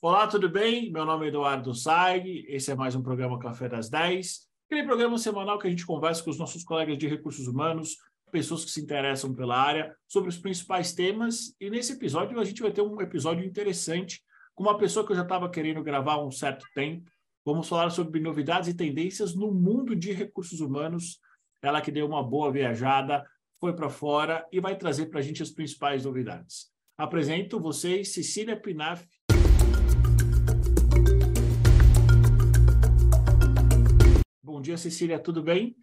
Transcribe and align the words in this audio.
Olá, 0.00 0.28
tudo 0.28 0.48
bem? 0.48 0.92
Meu 0.92 1.04
nome 1.04 1.26
é 1.26 1.28
Eduardo 1.28 1.74
Saig, 1.74 2.46
esse 2.46 2.70
é 2.70 2.74
mais 2.76 2.94
um 2.94 3.02
programa 3.02 3.36
Café 3.36 3.68
das 3.68 3.90
10, 3.90 4.46
aquele 4.66 4.86
programa 4.86 5.18
semanal 5.18 5.58
que 5.58 5.66
a 5.66 5.70
gente 5.70 5.84
conversa 5.84 6.22
com 6.22 6.30
os 6.30 6.38
nossos 6.38 6.62
colegas 6.62 6.96
de 6.96 7.08
recursos 7.08 7.48
humanos, 7.48 7.96
pessoas 8.30 8.64
que 8.64 8.70
se 8.70 8.80
interessam 8.80 9.34
pela 9.34 9.60
área, 9.60 9.92
sobre 10.06 10.28
os 10.28 10.38
principais 10.38 10.92
temas. 10.92 11.52
E 11.60 11.68
nesse 11.68 11.94
episódio 11.94 12.38
a 12.38 12.44
gente 12.44 12.62
vai 12.62 12.70
ter 12.70 12.80
um 12.80 13.00
episódio 13.00 13.44
interessante 13.44 14.22
com 14.54 14.62
uma 14.62 14.78
pessoa 14.78 15.04
que 15.04 15.10
eu 15.10 15.16
já 15.16 15.22
estava 15.22 15.50
querendo 15.50 15.82
gravar 15.82 16.12
há 16.12 16.24
um 16.24 16.30
certo 16.30 16.64
tempo. 16.76 17.10
Vamos 17.44 17.68
falar 17.68 17.90
sobre 17.90 18.20
novidades 18.20 18.68
e 18.68 18.74
tendências 18.74 19.34
no 19.34 19.52
mundo 19.52 19.96
de 19.96 20.12
recursos 20.12 20.60
humanos. 20.60 21.18
Ela 21.60 21.80
que 21.80 21.90
deu 21.90 22.06
uma 22.06 22.22
boa 22.22 22.52
viajada, 22.52 23.26
foi 23.58 23.74
para 23.74 23.88
fora 23.88 24.46
e 24.52 24.60
vai 24.60 24.76
trazer 24.76 25.06
para 25.06 25.18
a 25.18 25.22
gente 25.22 25.42
as 25.42 25.50
principais 25.50 26.04
novidades. 26.04 26.70
Apresento 26.96 27.58
vocês 27.58 28.12
Cecília 28.12 28.56
Pinaf. 28.56 29.04
Bom 34.58 34.62
dia, 34.62 34.76
Cecília, 34.76 35.20
tudo 35.20 35.40
bem? 35.40 35.76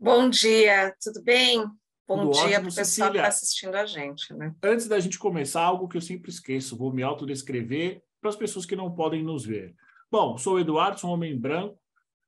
Bom 0.00 0.30
dia, 0.30 0.96
tudo 0.98 1.22
bem? 1.22 1.62
Bom 2.06 2.30
tudo 2.30 2.46
dia 2.46 2.58
para 2.58 2.70
o 2.70 2.74
pessoal 2.74 3.10
que 3.10 3.18
está 3.18 3.28
assistindo 3.28 3.74
a 3.74 3.84
gente. 3.84 4.32
Né? 4.32 4.54
Antes 4.62 4.88
da 4.88 4.98
gente 4.98 5.18
começar, 5.18 5.60
algo 5.60 5.86
que 5.86 5.98
eu 5.98 6.00
sempre 6.00 6.30
esqueço, 6.30 6.74
vou 6.74 6.90
me 6.90 7.02
autodescrever 7.02 8.02
para 8.18 8.30
as 8.30 8.36
pessoas 8.36 8.64
que 8.64 8.74
não 8.74 8.94
podem 8.94 9.22
nos 9.22 9.44
ver. 9.44 9.74
Bom, 10.10 10.38
sou 10.38 10.54
o 10.54 10.58
Eduardo, 10.58 10.98
sou 10.98 11.10
um 11.10 11.12
homem 11.12 11.38
branco, 11.38 11.78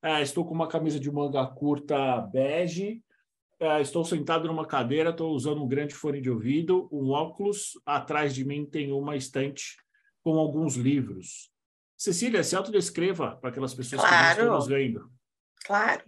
é, 0.02 0.20
estou 0.20 0.44
com 0.44 0.52
uma 0.52 0.68
camisa 0.68 1.00
de 1.00 1.10
manga 1.10 1.46
curta 1.46 2.20
bege, 2.30 3.02
é, 3.58 3.80
estou 3.80 4.04
sentado 4.04 4.46
numa 4.46 4.66
cadeira, 4.66 5.08
estou 5.08 5.34
usando 5.34 5.64
um 5.64 5.66
grande 5.66 5.94
fone 5.94 6.20
de 6.20 6.28
ouvido, 6.30 6.90
um 6.92 7.08
óculos, 7.08 7.80
atrás 7.86 8.34
de 8.34 8.44
mim 8.44 8.66
tem 8.66 8.92
uma 8.92 9.16
estante 9.16 9.78
com 10.22 10.38
alguns 10.38 10.76
livros. 10.76 11.50
Cecília, 11.96 12.44
se 12.44 12.54
autodescreva 12.54 13.36
para 13.36 13.48
aquelas 13.48 13.72
pessoas 13.72 14.02
claro. 14.02 14.16
que 14.16 14.24
não 14.24 14.30
estão 14.30 14.56
nos 14.56 14.66
vendo. 14.66 15.19
Claro. 15.64 16.02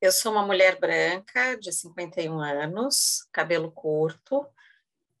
Eu 0.00 0.10
sou 0.10 0.32
uma 0.32 0.44
mulher 0.44 0.80
branca 0.80 1.56
de 1.56 1.72
51 1.72 2.40
anos, 2.40 3.28
cabelo 3.32 3.70
curto, 3.70 4.46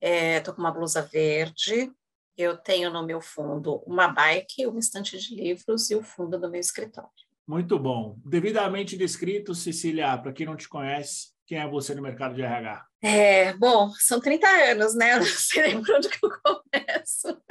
é, 0.00 0.40
com 0.40 0.60
uma 0.60 0.72
blusa 0.72 1.02
verde. 1.02 1.92
Eu 2.36 2.56
tenho 2.56 2.90
no 2.90 3.06
meu 3.06 3.20
fundo 3.20 3.76
uma 3.86 4.08
bike, 4.08 4.66
uma 4.66 4.80
estante 4.80 5.18
de 5.18 5.34
livros 5.34 5.90
e 5.90 5.94
o 5.94 6.02
fundo 6.02 6.38
do 6.38 6.50
meu 6.50 6.60
escritório. 6.60 7.10
Muito 7.46 7.78
bom. 7.78 8.18
Devidamente 8.24 8.96
descrito, 8.96 9.54
Cecília, 9.54 10.16
para 10.16 10.32
quem 10.32 10.46
não 10.46 10.56
te 10.56 10.68
conhece, 10.68 11.31
quem 11.46 11.58
é 11.58 11.68
você 11.68 11.94
no 11.94 12.02
mercado 12.02 12.34
de 12.34 12.42
RH? 12.42 12.86
É, 13.02 13.52
bom, 13.54 13.90
são 13.98 14.20
30 14.20 14.46
anos, 14.46 14.94
né? 14.94 15.14
Eu 15.14 15.18
não 15.18 15.26
sei 15.26 15.62
nem 15.62 15.82
por 15.82 15.96
onde 15.96 16.08
que 16.08 16.24
eu 16.24 16.30
começo. 16.30 17.42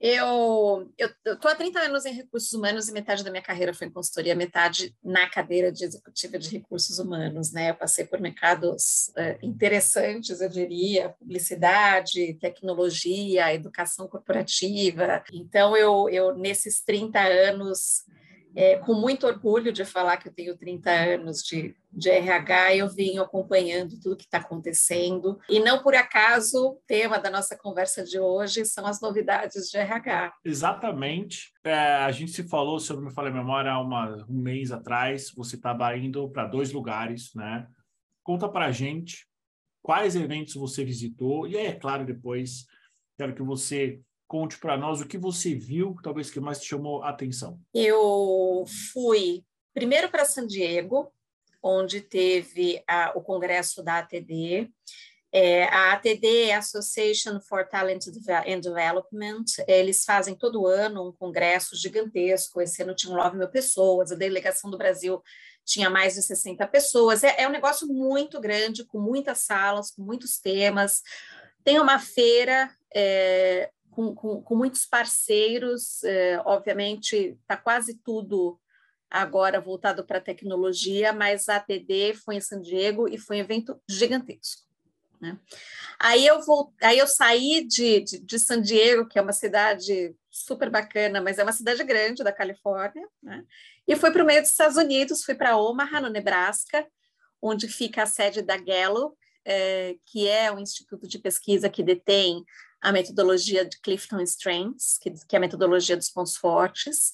Eu 0.00 0.90
estou 0.98 1.50
há 1.50 1.54
30 1.54 1.80
anos 1.80 2.04
em 2.04 2.12
recursos 2.12 2.52
humanos 2.52 2.88
e 2.88 2.92
metade 2.92 3.22
da 3.22 3.30
minha 3.30 3.42
carreira 3.42 3.72
foi 3.72 3.86
em 3.86 3.90
consultoria, 3.90 4.34
metade 4.34 4.94
na 5.02 5.28
cadeira 5.28 5.70
de 5.70 5.84
executiva 5.84 6.38
de 6.38 6.50
recursos 6.50 6.98
humanos, 6.98 7.52
né? 7.52 7.70
Eu 7.70 7.74
passei 7.74 8.04
por 8.04 8.20
mercados 8.20 9.08
uh, 9.16 9.38
interessantes, 9.42 10.40
eu 10.40 10.48
diria, 10.48 11.10
publicidade, 11.10 12.34
tecnologia, 12.34 13.54
educação 13.54 14.08
corporativa. 14.08 15.22
Então, 15.32 15.76
eu, 15.76 16.08
eu 16.08 16.36
nesses 16.36 16.82
30 16.82 17.20
anos 17.20 18.04
é, 18.54 18.76
com 18.78 18.94
muito 18.94 19.26
orgulho 19.26 19.72
de 19.72 19.84
falar 19.84 20.16
que 20.16 20.28
eu 20.28 20.32
tenho 20.32 20.56
30 20.56 20.90
anos 20.90 21.42
de, 21.42 21.74
de 21.92 22.08
RH, 22.08 22.76
eu 22.76 22.88
vim 22.88 23.18
acompanhando 23.18 23.98
tudo 24.00 24.16
que 24.16 24.24
está 24.24 24.38
acontecendo. 24.38 25.38
E 25.48 25.58
não 25.60 25.82
por 25.82 25.94
acaso, 25.94 26.68
o 26.68 26.82
tema 26.86 27.18
da 27.18 27.30
nossa 27.30 27.56
conversa 27.56 28.04
de 28.04 28.18
hoje 28.18 28.64
são 28.64 28.86
as 28.86 29.00
novidades 29.00 29.68
de 29.70 29.76
RH. 29.76 30.32
Exatamente. 30.44 31.52
É, 31.64 31.74
a 31.74 32.10
gente 32.12 32.32
se 32.32 32.48
falou, 32.48 32.78
se 32.78 32.90
eu 32.90 32.96
não 32.96 33.04
me 33.04 33.12
falei 33.12 33.32
a 33.32 33.34
memória, 33.34 33.72
há 33.72 33.80
uma, 33.80 34.24
um 34.28 34.40
mês 34.40 34.70
atrás, 34.70 35.32
você 35.34 35.56
estava 35.56 35.96
indo 35.96 36.28
para 36.30 36.46
dois 36.46 36.72
lugares, 36.72 37.34
né? 37.34 37.66
Conta 38.22 38.48
para 38.48 38.66
a 38.66 38.72
gente 38.72 39.26
quais 39.82 40.16
eventos 40.16 40.54
você 40.54 40.82
visitou, 40.82 41.46
e 41.46 41.58
aí, 41.58 41.66
é 41.66 41.72
claro, 41.74 42.06
depois 42.06 42.66
quero 43.18 43.34
que 43.34 43.42
você 43.42 44.00
Conte 44.26 44.58
para 44.58 44.76
nós 44.76 45.00
o 45.00 45.06
que 45.06 45.18
você 45.18 45.54
viu, 45.54 45.96
talvez 46.02 46.30
que 46.30 46.40
mais 46.40 46.58
te 46.58 46.66
chamou 46.66 47.02
a 47.02 47.10
atenção. 47.10 47.60
Eu 47.72 48.64
fui 48.92 49.44
primeiro 49.72 50.08
para 50.08 50.24
San 50.24 50.46
Diego, 50.46 51.12
onde 51.62 52.00
teve 52.00 52.82
a, 52.86 53.12
o 53.14 53.22
congresso 53.22 53.82
da 53.82 53.98
ATD. 53.98 54.70
É, 55.32 55.64
a 55.64 55.94
ATD 55.94 56.50
é 56.50 56.54
Association 56.54 57.40
for 57.40 57.66
Talent 57.66 58.06
and 58.46 58.60
Development. 58.60 59.44
Eles 59.66 60.04
fazem 60.04 60.36
todo 60.36 60.66
ano 60.66 61.08
um 61.08 61.12
congresso 61.12 61.74
gigantesco. 61.74 62.60
Esse 62.60 62.82
ano 62.82 62.94
tinham 62.94 63.16
9 63.16 63.36
mil 63.36 63.48
pessoas, 63.48 64.12
a 64.12 64.14
delegação 64.14 64.70
do 64.70 64.78
Brasil 64.78 65.20
tinha 65.64 65.90
mais 65.90 66.14
de 66.14 66.22
60 66.22 66.66
pessoas. 66.68 67.24
É, 67.24 67.42
é 67.42 67.48
um 67.48 67.52
negócio 67.52 67.88
muito 67.88 68.40
grande, 68.40 68.84
com 68.84 69.00
muitas 69.00 69.38
salas, 69.40 69.90
com 69.90 70.02
muitos 70.02 70.38
temas. 70.38 71.02
Tem 71.64 71.80
uma 71.80 71.98
feira 71.98 72.70
é, 72.94 73.70
com, 73.94 74.14
com, 74.14 74.42
com 74.42 74.56
muitos 74.56 74.84
parceiros, 74.84 76.02
é, 76.02 76.40
obviamente 76.44 77.38
está 77.40 77.56
quase 77.56 77.94
tudo 77.94 78.58
agora 79.08 79.60
voltado 79.60 80.04
para 80.04 80.18
a 80.18 80.22
tecnologia, 80.22 81.12
mas 81.12 81.48
a 81.48 81.56
ATD 81.56 82.14
foi 82.14 82.34
em 82.34 82.40
San 82.40 82.60
Diego 82.60 83.08
e 83.08 83.16
foi 83.16 83.36
um 83.36 83.40
evento 83.40 83.80
gigantesco. 83.88 84.64
Né? 85.20 85.38
Aí, 85.98 86.26
eu 86.26 86.42
vou, 86.42 86.74
aí 86.82 86.98
eu 86.98 87.06
saí 87.06 87.64
de, 87.64 88.00
de, 88.00 88.18
de, 88.18 88.38
San 88.38 88.60
Diego, 88.60 89.06
que 89.06 89.16
é 89.16 89.22
uma 89.22 89.32
cidade 89.32 90.14
super 90.28 90.68
bacana, 90.68 91.20
mas 91.20 91.38
é 91.38 91.44
uma 91.44 91.52
cidade 91.52 91.84
grande 91.84 92.24
da 92.24 92.32
Califórnia, 92.32 93.08
né? 93.22 93.44
e 93.86 93.94
fui 93.94 94.10
para 94.10 94.24
o 94.24 94.26
meio 94.26 94.40
dos 94.40 94.50
Estados 94.50 94.76
Unidos, 94.76 95.22
fui 95.22 95.36
para 95.36 95.56
Omaha, 95.56 96.00
no 96.00 96.10
Nebraska, 96.10 96.84
onde 97.40 97.68
fica 97.68 98.02
a 98.02 98.06
sede 98.06 98.42
da 98.42 98.56
Gallup, 98.56 99.16
é, 99.44 99.94
que 100.06 100.26
é 100.28 100.50
um 100.50 100.58
instituto 100.58 101.06
de 101.06 101.18
pesquisa 101.18 101.70
que 101.70 101.82
detém 101.82 102.44
a 102.84 102.92
metodologia 102.92 103.64
de 103.64 103.80
Clifton 103.80 104.20
Strengths, 104.20 104.98
que, 104.98 105.10
que 105.10 105.34
é 105.34 105.38
a 105.38 105.40
metodologia 105.40 105.96
dos 105.96 106.10
pontos 106.10 106.36
fortes, 106.36 107.12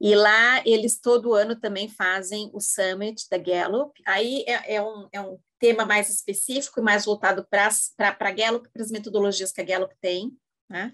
e 0.00 0.14
lá 0.14 0.62
eles 0.64 0.98
todo 0.98 1.34
ano 1.34 1.54
também 1.54 1.86
fazem 1.86 2.50
o 2.54 2.60
Summit 2.60 3.28
da 3.28 3.36
Gallup, 3.36 3.92
aí 4.06 4.42
é, 4.48 4.76
é, 4.76 4.82
um, 4.82 5.08
é 5.12 5.20
um 5.20 5.38
tema 5.58 5.84
mais 5.84 6.08
específico 6.08 6.80
e 6.80 6.82
mais 6.82 7.04
voltado 7.04 7.46
para 7.46 7.68
a 7.98 8.30
Gallup, 8.30 8.66
para 8.72 8.82
as 8.82 8.90
metodologias 8.90 9.52
que 9.52 9.60
a 9.60 9.64
Gallup 9.64 9.94
tem, 10.00 10.32
né? 10.66 10.90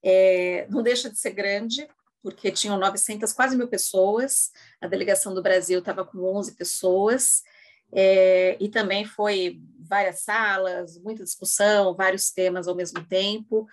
É, 0.00 0.68
não 0.70 0.80
deixa 0.80 1.10
de 1.10 1.18
ser 1.18 1.32
grande, 1.32 1.88
porque 2.22 2.52
tinham 2.52 2.78
900, 2.78 3.32
quase 3.32 3.56
mil 3.56 3.66
pessoas, 3.66 4.52
a 4.80 4.86
delegação 4.86 5.34
do 5.34 5.42
Brasil 5.42 5.80
estava 5.80 6.04
com 6.04 6.18
11 6.18 6.54
pessoas, 6.54 7.42
é, 7.92 8.56
e 8.60 8.68
também 8.68 9.04
foi 9.04 9.60
várias 9.78 10.22
salas, 10.22 10.98
muita 11.02 11.24
discussão, 11.24 11.94
vários 11.94 12.30
temas 12.30 12.66
ao 12.66 12.74
mesmo 12.74 13.04
tempo, 13.06 13.66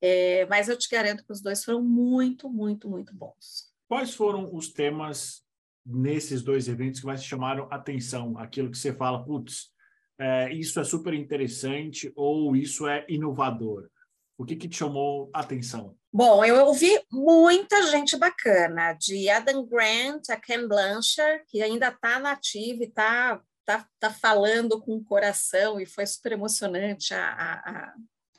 é, 0.00 0.46
mas 0.46 0.68
eu 0.68 0.76
te 0.76 0.88
garanto 0.88 1.24
que 1.24 1.32
os 1.32 1.40
dois 1.40 1.64
foram 1.64 1.82
muito, 1.82 2.48
muito, 2.48 2.88
muito 2.88 3.14
bons. 3.14 3.72
Quais 3.88 4.14
foram 4.14 4.54
os 4.54 4.68
temas 4.68 5.42
nesses 5.84 6.42
dois 6.42 6.68
eventos 6.68 7.00
que 7.00 7.06
mais 7.06 7.24
chamaram 7.24 7.68
atenção? 7.70 8.36
Aquilo 8.38 8.70
que 8.70 8.78
você 8.78 8.92
fala, 8.92 9.24
putz, 9.24 9.70
é, 10.18 10.52
isso 10.52 10.80
é 10.80 10.84
super 10.84 11.14
interessante 11.14 12.12
ou 12.14 12.56
isso 12.56 12.86
é 12.86 13.04
inovador? 13.08 13.88
O 14.38 14.44
que, 14.44 14.56
que 14.56 14.68
te 14.68 14.76
chamou 14.76 15.30
atenção? 15.32 15.96
Bom, 16.12 16.44
eu 16.44 16.66
ouvi 16.66 16.90
muita 17.10 17.82
gente 17.90 18.16
bacana, 18.16 18.92
de 18.94 19.28
Adam 19.28 19.66
Grant 19.66 20.28
a 20.30 20.36
Ken 20.36 20.66
Blanchard, 20.66 21.44
que 21.46 21.62
ainda 21.62 21.88
está 21.88 22.18
nativa 22.18 22.82
e 22.82 22.86
está 22.86 23.40
tá, 23.66 23.86
tá 23.98 24.10
falando 24.10 24.80
com 24.80 24.96
o 24.96 25.04
coração 25.04 25.80
e 25.80 25.84
foi 25.84 26.06
super 26.06 26.32
emocionante 26.32 27.12
a, 27.12 27.28
a, 27.28 27.94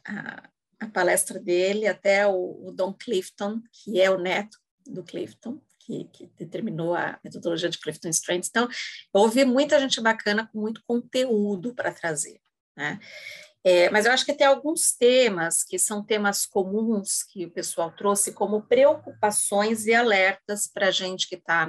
a, 0.08 0.50
a 0.80 0.88
palestra 0.88 1.38
dele, 1.38 1.86
até 1.86 2.26
o, 2.26 2.68
o, 2.68 2.72
Don 2.72 2.94
Clifton, 2.94 3.62
que 3.72 4.02
é 4.02 4.10
o 4.10 4.18
neto 4.18 4.58
do 4.86 5.04
Clifton, 5.04 5.62
que, 5.80 6.06
que 6.06 6.28
determinou 6.38 6.96
a 6.96 7.20
metodologia 7.24 7.70
de 7.70 7.78
Clifton 7.78 8.10
Strengths. 8.10 8.50
Então, 8.50 8.70
eu 9.14 9.22
ouvi 9.22 9.44
muita 9.44 9.80
gente 9.80 10.00
bacana 10.00 10.48
com 10.48 10.62
muito 10.62 10.82
conteúdo 10.88 11.76
para 11.76 11.94
trazer, 11.94 12.40
né? 12.76 13.00
É, 13.64 13.90
mas 13.90 14.06
eu 14.06 14.14
acho 14.14 14.26
que 14.26 14.34
tem 14.34 14.48
alguns 14.48 14.94
temas 14.94 15.62
que 15.62 15.78
são 15.78 16.02
temas 16.02 16.46
comuns 16.46 17.22
que 17.22 17.46
o 17.46 17.52
pessoal 17.52 17.92
trouxe 17.92 18.32
como 18.32 18.62
preocupações 18.62 19.86
e 19.88 19.94
alertas 19.94 20.68
para 20.68 20.88
a 20.88 20.92
gente 20.92 21.28
que 21.28 21.36
está 21.36 21.66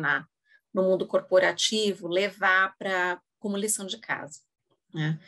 no 0.72 0.82
mundo 0.84 1.08
corporativo 1.08 2.06
levar 2.06 2.72
para 2.78 3.20
como 3.38 3.56
lição 3.56 3.86
de 3.86 3.98
casa. 3.98 4.40
Né? 4.92 5.18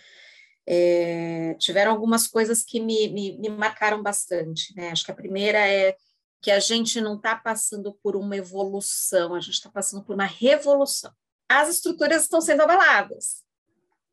É, 0.67 1.55
tiveram 1.59 1.93
algumas 1.93 2.27
coisas 2.27 2.63
que 2.63 2.81
me, 2.81 3.09
me, 3.09 3.39
me 3.39 3.49
marcaram 3.49 4.03
bastante. 4.03 4.75
Né? 4.77 4.91
Acho 4.91 5.05
que 5.05 5.13
a 5.13 5.17
primeira 5.17 5.59
é 5.59 5.97
que 6.43 6.51
a 6.51 6.59
gente 6.59 7.01
não 7.01 7.17
está 7.17 7.37
passando 7.37 7.93
por 8.03 8.17
uma 8.17 8.37
evolução, 8.37 9.35
a 9.35 9.41
gente 9.41 9.55
está 9.55 9.69
passando 9.69 10.05
por 10.05 10.15
uma 10.15 10.25
revolução. 10.25 11.13
As 11.49 11.69
estruturas 11.69 12.23
estão 12.23 12.41
sendo 12.41 12.63
abaladas. 12.63 13.45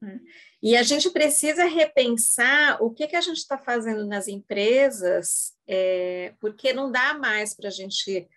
Né? 0.01 0.19
E 0.61 0.75
a 0.75 0.83
gente 0.83 1.09
precisa 1.11 1.65
repensar 1.65 2.81
o 2.81 2.91
que, 2.91 3.07
que 3.07 3.15
a 3.15 3.21
gente 3.21 3.37
está 3.37 3.57
fazendo 3.57 4.05
nas 4.05 4.27
empresas, 4.27 5.53
é, 5.67 6.33
porque 6.39 6.73
não 6.73 6.91
dá 6.91 7.13
mais 7.13 7.55
para 7.55 7.67
a 7.67 7.71
gente 7.71 8.27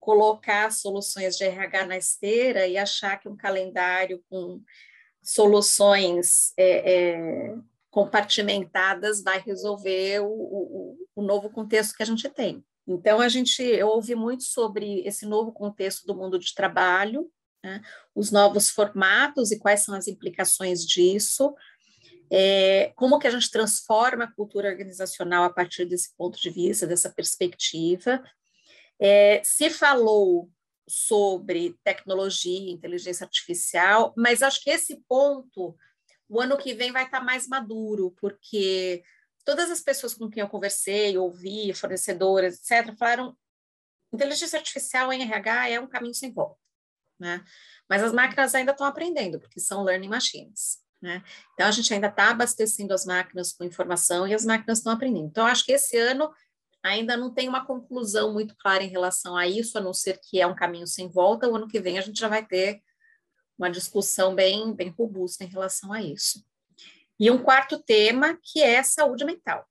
colocar 0.00 0.72
soluções 0.72 1.36
de 1.36 1.44
RH 1.44 1.86
na 1.86 1.96
esteira 1.96 2.66
e 2.66 2.78
achar 2.78 3.18
que 3.18 3.28
um 3.28 3.36
calendário 3.36 4.22
com 4.28 4.62
soluções 5.26 6.52
é, 6.56 6.92
é, 6.94 7.56
compartimentadas 7.90 9.22
vai 9.22 9.40
resolver 9.40 10.20
o, 10.20 10.28
o, 10.28 10.98
o, 11.16 11.22
novo 11.22 11.50
contexto 11.50 11.96
que 11.96 12.02
a 12.02 12.06
gente 12.06 12.28
tem. 12.28 12.64
Então, 12.86 13.20
a 13.20 13.28
gente, 13.28 13.60
eu 13.60 13.88
ouvi 13.88 14.14
muito 14.14 14.44
sobre 14.44 15.00
esse 15.00 15.26
novo 15.26 15.50
contexto 15.50 16.06
do 16.06 16.14
mundo 16.14 16.38
de 16.38 16.54
trabalho, 16.54 17.28
né, 17.64 17.82
os 18.14 18.30
novos 18.30 18.70
formatos 18.70 19.50
e 19.50 19.58
quais 19.58 19.80
são 19.80 19.96
as 19.96 20.06
implicações 20.06 20.86
disso, 20.86 21.52
é, 22.30 22.92
como 22.94 23.18
que 23.18 23.26
a 23.26 23.30
gente 23.30 23.50
transforma 23.50 24.24
a 24.24 24.32
cultura 24.32 24.68
organizacional 24.68 25.42
a 25.42 25.52
partir 25.52 25.86
desse 25.86 26.14
ponto 26.16 26.40
de 26.40 26.50
vista, 26.50 26.86
dessa 26.86 27.10
perspectiva. 27.10 28.22
É, 29.00 29.40
se 29.44 29.70
falou 29.70 30.48
sobre 30.88 31.76
tecnologia, 31.82 32.70
inteligência 32.70 33.24
artificial, 33.24 34.14
mas 34.16 34.42
acho 34.42 34.62
que 34.62 34.70
esse 34.70 35.02
ponto, 35.08 35.76
o 36.28 36.40
ano 36.40 36.56
que 36.56 36.74
vem 36.74 36.92
vai 36.92 37.04
estar 37.04 37.20
mais 37.20 37.48
maduro, 37.48 38.14
porque 38.20 39.02
todas 39.44 39.70
as 39.70 39.80
pessoas 39.80 40.14
com 40.14 40.30
quem 40.30 40.40
eu 40.40 40.48
conversei, 40.48 41.16
ouvi, 41.16 41.72
fornecedoras, 41.72 42.58
etc., 42.58 42.96
falaram 42.96 43.36
inteligência 44.12 44.58
artificial 44.58 45.12
em 45.12 45.22
RH 45.22 45.68
é 45.70 45.80
um 45.80 45.86
caminho 45.86 46.14
sem 46.14 46.32
volta, 46.32 46.60
né? 47.18 47.44
Mas 47.88 48.02
as 48.02 48.12
máquinas 48.12 48.54
ainda 48.54 48.72
estão 48.72 48.86
aprendendo, 48.86 49.38
porque 49.40 49.60
são 49.60 49.82
learning 49.82 50.08
machines, 50.08 50.78
né? 51.00 51.22
Então, 51.54 51.66
a 51.66 51.70
gente 51.70 51.92
ainda 51.92 52.08
está 52.08 52.30
abastecendo 52.30 52.94
as 52.94 53.04
máquinas 53.04 53.52
com 53.52 53.64
informação 53.64 54.26
e 54.26 54.34
as 54.34 54.44
máquinas 54.44 54.78
estão 54.78 54.92
aprendendo. 54.92 55.26
Então, 55.26 55.46
acho 55.46 55.64
que 55.64 55.72
esse 55.72 55.96
ano 55.96 56.32
ainda 56.86 57.16
não 57.16 57.32
tem 57.32 57.48
uma 57.48 57.64
conclusão 57.64 58.32
muito 58.32 58.56
clara 58.56 58.82
em 58.82 58.88
relação 58.88 59.36
a 59.36 59.46
isso, 59.46 59.78
a 59.78 59.80
não 59.80 59.92
ser 59.92 60.18
que 60.22 60.40
é 60.40 60.46
um 60.46 60.54
caminho 60.54 60.86
sem 60.86 61.08
volta. 61.08 61.48
O 61.48 61.56
ano 61.56 61.68
que 61.68 61.80
vem 61.80 61.98
a 61.98 62.00
gente 62.00 62.18
já 62.18 62.28
vai 62.28 62.44
ter 62.44 62.82
uma 63.58 63.70
discussão 63.70 64.34
bem, 64.34 64.74
bem 64.74 64.88
robusta 64.90 65.44
em 65.44 65.48
relação 65.48 65.92
a 65.92 66.02
isso. 66.02 66.44
E 67.18 67.30
um 67.30 67.42
quarto 67.42 67.82
tema, 67.82 68.38
que 68.42 68.62
é 68.62 68.82
saúde 68.82 69.24
mental. 69.24 69.66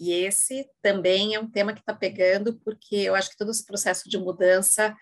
E 0.00 0.12
esse 0.12 0.68
também 0.80 1.34
é 1.34 1.40
um 1.40 1.50
tema 1.50 1.72
que 1.72 1.80
está 1.80 1.94
pegando, 1.94 2.58
porque 2.60 2.96
eu 2.96 3.14
acho 3.14 3.30
que 3.30 3.36
todo 3.36 3.50
esse 3.50 3.64
processo 3.64 4.08
de 4.08 4.18
mudança 4.18 4.96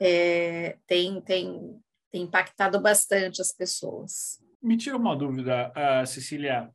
é, 0.00 0.76
tem, 0.86 1.20
tem, 1.20 1.80
tem 2.10 2.22
impactado 2.22 2.80
bastante 2.80 3.40
as 3.40 3.52
pessoas. 3.52 4.40
Me 4.60 4.76
tira 4.76 4.96
uma 4.96 5.16
dúvida, 5.16 5.72
uh, 5.76 6.06
Cecília, 6.06 6.72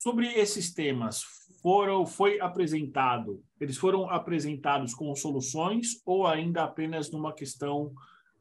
sobre 0.00 0.32
esses 0.34 0.72
temas. 0.72 1.22
Foram, 1.64 2.04
foi 2.04 2.38
apresentado, 2.38 3.42
eles 3.58 3.78
foram 3.78 4.10
apresentados 4.10 4.94
com 4.94 5.14
soluções 5.16 6.02
ou 6.04 6.26
ainda 6.26 6.62
apenas 6.62 7.10
numa 7.10 7.32
questão 7.32 7.92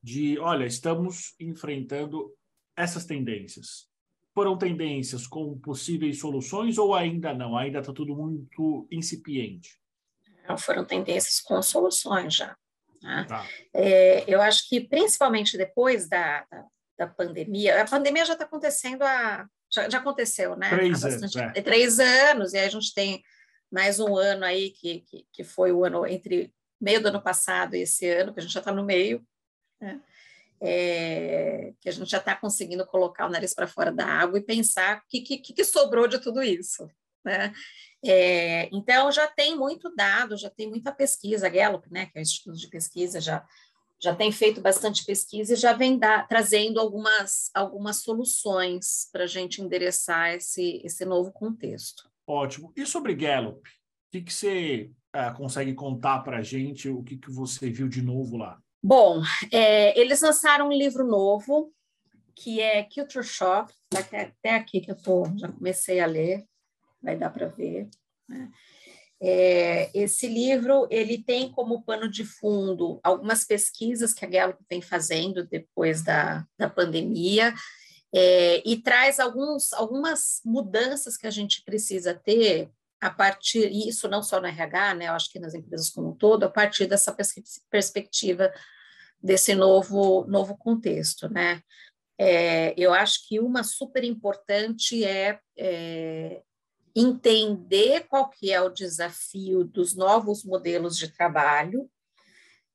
de, 0.03 0.37
olha, 0.39 0.65
estamos 0.65 1.33
enfrentando 1.39 2.29
essas 2.75 3.05
tendências? 3.05 3.87
foram 4.33 4.57
tendências 4.57 5.27
com 5.27 5.57
possíveis 5.59 6.19
soluções 6.19 6.77
ou 6.77 6.93
ainda 6.93 7.33
não? 7.33 7.55
Ainda 7.55 7.79
está 7.79 7.93
tudo 7.93 8.15
muito 8.15 8.87
incipiente? 8.91 9.79
Não, 10.47 10.57
foram 10.57 10.83
tendências 10.83 11.39
com 11.39 11.61
soluções 11.61 12.35
já. 12.35 12.55
Né? 13.01 13.25
Tá. 13.29 13.47
É, 13.73 14.23
eu 14.27 14.41
acho 14.41 14.67
que 14.67 14.81
principalmente 14.81 15.57
depois 15.57 16.09
da, 16.09 16.45
da, 16.51 16.65
da, 16.97 17.07
pandemia, 17.07 17.81
a 17.81 17.87
pandemia 17.87 18.25
já 18.25 18.33
está 18.33 18.45
acontecendo 18.45 19.03
há, 19.03 19.45
já, 19.73 19.89
já, 19.89 19.97
aconteceu, 19.97 20.55
né? 20.55 20.69
Três 20.69 21.03
anos. 21.03 21.35
É. 21.35 21.61
Três 21.61 21.99
anos, 21.99 22.53
e 22.53 22.57
aí 22.57 22.65
a 22.65 22.69
gente 22.69 22.93
tem 22.93 23.23
mais 23.71 23.99
um 23.99 24.15
ano 24.15 24.45
aí 24.45 24.69
que, 24.69 25.01
que, 25.01 25.25
que 25.31 25.43
foi 25.43 25.71
o 25.71 25.83
ano 25.83 26.05
entre 26.05 26.53
meio 26.79 27.01
do 27.01 27.07
ano 27.07 27.21
passado 27.21 27.75
e 27.75 27.81
esse 27.81 28.07
ano, 28.09 28.33
que 28.33 28.39
a 28.39 28.43
gente 28.43 28.53
já 28.53 28.59
está 28.59 28.71
no 28.71 28.83
meio, 28.83 29.25
né? 29.81 30.01
é, 30.65 31.73
que 31.81 31.89
a 31.89 31.91
gente 31.91 32.09
já 32.09 32.19
está 32.19 32.33
conseguindo 32.35 32.85
colocar 32.85 33.25
o 33.25 33.29
nariz 33.29 33.53
para 33.53 33.67
fora 33.67 33.91
da 33.91 34.05
água 34.05 34.39
e 34.39 34.43
pensar 34.43 34.99
o 34.99 35.01
que, 35.09 35.21
que, 35.21 35.37
que, 35.37 35.63
sobrou 35.65 36.07
de 36.07 36.19
tudo 36.19 36.41
isso. 36.41 36.89
Né? 37.23 37.53
É, 38.03 38.69
então, 38.71 39.11
já 39.11 39.27
tem 39.27 39.57
muito 39.57 39.93
dado, 39.93 40.37
já 40.37 40.49
tem 40.49 40.69
muita 40.69 40.93
pesquisa, 40.93 41.47
a 41.47 41.49
Gallup, 41.49 41.91
né, 41.91 42.05
que 42.05 42.17
é 42.17 42.21
o 42.21 42.23
Instituto 42.23 42.57
de 42.57 42.69
Pesquisa, 42.69 43.19
já, 43.19 43.45
já 44.01 44.15
tem 44.15 44.31
feito 44.31 44.61
bastante 44.61 45.05
pesquisa 45.05 45.53
e 45.53 45.57
já 45.57 45.73
vem 45.73 45.99
trazendo 46.27 46.79
algumas, 46.79 47.49
algumas 47.53 47.97
soluções 47.97 49.07
para 49.11 49.23
a 49.23 49.27
gente 49.27 49.61
endereçar 49.61 50.33
esse, 50.33 50.81
esse 50.83 51.05
novo 51.05 51.31
contexto. 51.31 52.09
Ótimo. 52.27 52.71
E 52.75 52.85
sobre 52.85 53.15
Gallup? 53.15 53.59
O 53.59 53.71
que, 54.11 54.21
que 54.21 54.33
você 54.33 54.91
uh, 55.15 55.35
consegue 55.35 55.73
contar 55.73 56.19
para 56.19 56.37
a 56.37 56.41
gente? 56.41 56.89
O 56.89 57.03
que, 57.03 57.17
que 57.17 57.31
você 57.31 57.69
viu 57.69 57.87
de 57.87 58.01
novo 58.01 58.37
lá? 58.37 58.61
Bom, 58.81 59.21
é, 59.51 59.97
eles 59.97 60.21
lançaram 60.21 60.67
um 60.67 60.73
livro 60.73 61.05
novo, 61.05 61.73
que 62.35 62.59
é 62.59 62.83
Culture 62.83 63.25
Shock, 63.25 63.73
até, 63.95 64.23
até 64.23 64.55
aqui 64.55 64.81
que 64.81 64.91
eu 64.91 65.01
tô, 65.01 65.25
já 65.37 65.49
comecei 65.49 66.01
a 66.01 66.05
ler, 66.05 66.45
vai 67.01 67.15
dar 67.15 67.29
para 67.29 67.47
ver. 67.47 67.89
Né? 68.27 68.51
É, 69.25 69.89
esse 69.93 70.27
livro 70.27 70.85
ele 70.91 71.17
tem 71.17 71.49
como 71.49 71.81
pano 71.83 72.09
de 72.09 72.25
fundo 72.25 72.99
algumas 73.01 73.45
pesquisas 73.45 74.13
que 74.13 74.25
a 74.25 74.27
Gallup 74.27 74.59
vem 74.69 74.81
fazendo 74.81 75.47
depois 75.47 76.03
da, 76.03 76.45
da 76.57 76.69
pandemia 76.69 77.53
é, 78.13 78.61
e 78.67 78.75
traz 78.81 79.21
alguns, 79.21 79.71
algumas 79.71 80.41
mudanças 80.43 81.15
que 81.15 81.25
a 81.25 81.31
gente 81.31 81.63
precisa 81.63 82.13
ter 82.13 82.69
a 82.99 83.09
partir, 83.09 83.71
isso 83.71 84.09
não 84.09 84.21
só 84.21 84.41
no 84.41 84.47
RH, 84.47 84.95
né, 84.95 85.07
eu 85.07 85.13
acho 85.13 85.31
que 85.31 85.39
nas 85.39 85.53
empresas 85.53 85.89
como 85.89 86.09
um 86.09 86.15
todo, 86.15 86.43
a 86.43 86.49
partir 86.49 86.85
dessa 86.85 87.15
perspectiva 87.69 88.53
desse 89.21 89.55
novo, 89.55 90.25
novo 90.27 90.57
contexto, 90.57 91.29
né? 91.29 91.61
É, 92.17 92.73
eu 92.77 92.93
acho 92.93 93.27
que 93.27 93.39
uma 93.39 93.63
super 93.63 94.03
importante 94.03 95.03
é, 95.03 95.39
é, 95.57 96.41
entender 96.95 98.07
qual 98.07 98.29
que 98.29 98.51
é 98.51 98.61
o 98.61 98.69
desafio 98.69 99.63
dos 99.63 99.95
novos 99.95 100.43
modelos 100.43 100.97
de 100.97 101.11
trabalho, 101.11 101.89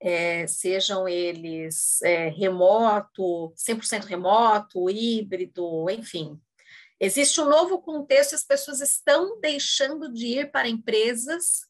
é, 0.00 0.46
sejam 0.46 1.08
eles 1.08 2.00
é, 2.02 2.28
remoto, 2.28 3.52
100% 3.56 4.04
remoto, 4.04 4.88
híbrido, 4.88 5.88
enfim, 5.90 6.40
Existe 7.00 7.40
um 7.40 7.48
novo 7.48 7.80
contexto, 7.80 8.34
as 8.34 8.42
pessoas 8.42 8.80
estão 8.80 9.38
deixando 9.40 10.12
de 10.12 10.26
ir 10.26 10.50
para 10.50 10.68
empresas 10.68 11.60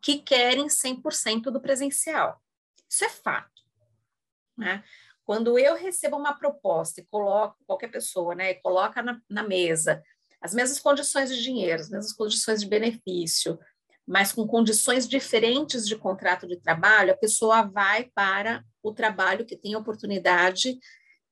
que 0.00 0.18
querem 0.18 0.68
100% 0.68 1.50
do 1.50 1.60
presencial. 1.60 2.40
Isso 2.88 3.04
é 3.04 3.08
fato. 3.08 3.62
Né? 4.56 4.84
Quando 5.24 5.58
eu 5.58 5.74
recebo 5.74 6.16
uma 6.16 6.38
proposta 6.38 7.00
e 7.00 7.06
coloco, 7.06 7.56
qualquer 7.66 7.88
pessoa, 7.88 8.36
né, 8.36 8.52
e 8.52 8.54
coloca 8.54 9.02
na, 9.02 9.20
na 9.28 9.42
mesa 9.42 10.02
as 10.40 10.54
mesmas 10.54 10.78
condições 10.78 11.30
de 11.30 11.42
dinheiro, 11.42 11.80
as 11.80 11.90
mesmas 11.90 12.12
condições 12.12 12.60
de 12.60 12.68
benefício, 12.68 13.58
mas 14.06 14.32
com 14.32 14.46
condições 14.46 15.06
diferentes 15.06 15.86
de 15.86 15.96
contrato 15.96 16.46
de 16.46 16.56
trabalho, 16.56 17.12
a 17.12 17.16
pessoa 17.16 17.62
vai 17.62 18.04
para 18.14 18.64
o 18.82 18.92
trabalho 18.92 19.44
que 19.44 19.56
tem 19.56 19.76
oportunidade 19.76 20.78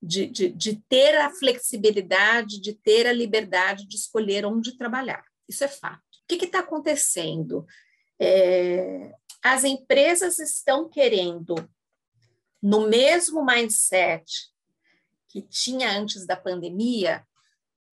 de, 0.02 0.26
de, 0.26 0.50
de 0.50 0.76
ter 0.88 1.16
a 1.16 1.30
flexibilidade, 1.30 2.60
de 2.60 2.74
ter 2.74 3.06
a 3.06 3.12
liberdade 3.12 3.86
de 3.86 3.96
escolher 3.96 4.44
onde 4.44 4.76
trabalhar. 4.76 5.24
Isso 5.48 5.64
é 5.64 5.68
fato. 5.68 6.02
O 6.24 6.26
que 6.26 6.44
está 6.44 6.58
acontecendo? 6.58 7.64
É, 8.20 9.12
as 9.42 9.64
empresas 9.64 10.38
estão 10.38 10.88
querendo, 10.88 11.54
no 12.62 12.88
mesmo 12.88 13.44
mindset 13.44 14.50
que 15.28 15.40
tinha 15.40 15.90
antes 15.90 16.26
da 16.26 16.36
pandemia, 16.36 17.24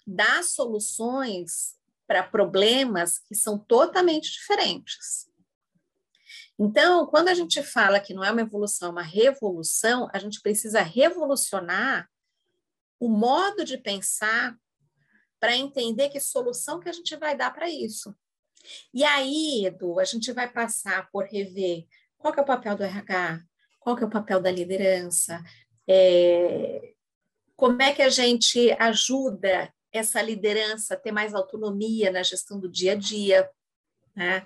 dar 0.05 0.43
soluções 0.43 1.75
para 2.07 2.23
problemas 2.23 3.19
que 3.19 3.35
são 3.35 3.57
totalmente 3.57 4.31
diferentes. 4.31 5.31
Então, 6.59 7.07
quando 7.07 7.29
a 7.29 7.33
gente 7.33 7.63
fala 7.63 7.99
que 7.99 8.13
não 8.13 8.23
é 8.23 8.31
uma 8.31 8.41
evolução, 8.41 8.89
é 8.89 8.91
uma 8.91 9.01
revolução, 9.01 10.09
a 10.13 10.19
gente 10.19 10.41
precisa 10.41 10.81
revolucionar 10.81 12.09
o 12.99 13.09
modo 13.09 13.65
de 13.65 13.77
pensar 13.77 14.55
para 15.39 15.55
entender 15.55 16.09
que 16.09 16.19
solução 16.19 16.79
que 16.79 16.87
a 16.87 16.93
gente 16.93 17.15
vai 17.17 17.35
dar 17.35 17.51
para 17.53 17.69
isso. 17.69 18.15
E 18.93 19.03
aí, 19.03 19.65
Edu, 19.65 19.99
a 19.99 20.05
gente 20.05 20.31
vai 20.31 20.49
passar 20.49 21.09
por 21.11 21.25
rever 21.25 21.85
qual 22.17 22.33
é 22.33 22.41
o 22.41 22.45
papel 22.45 22.77
do 22.77 22.83
RH, 22.83 23.43
qual 23.79 23.97
é 23.97 24.05
o 24.05 24.09
papel 24.09 24.39
da 24.39 24.49
liderança, 24.49 25.43
é, 25.85 26.93
como 27.55 27.81
é 27.81 27.93
que 27.93 28.01
a 28.01 28.09
gente 28.09 28.71
ajuda 28.79 29.73
essa 29.93 30.21
liderança 30.21 30.97
ter 30.97 31.11
mais 31.11 31.33
autonomia 31.33 32.11
na 32.11 32.23
gestão 32.23 32.59
do 32.59 32.69
dia 32.69 32.93
a 32.93 32.95
dia, 32.95 33.49
né? 34.15 34.45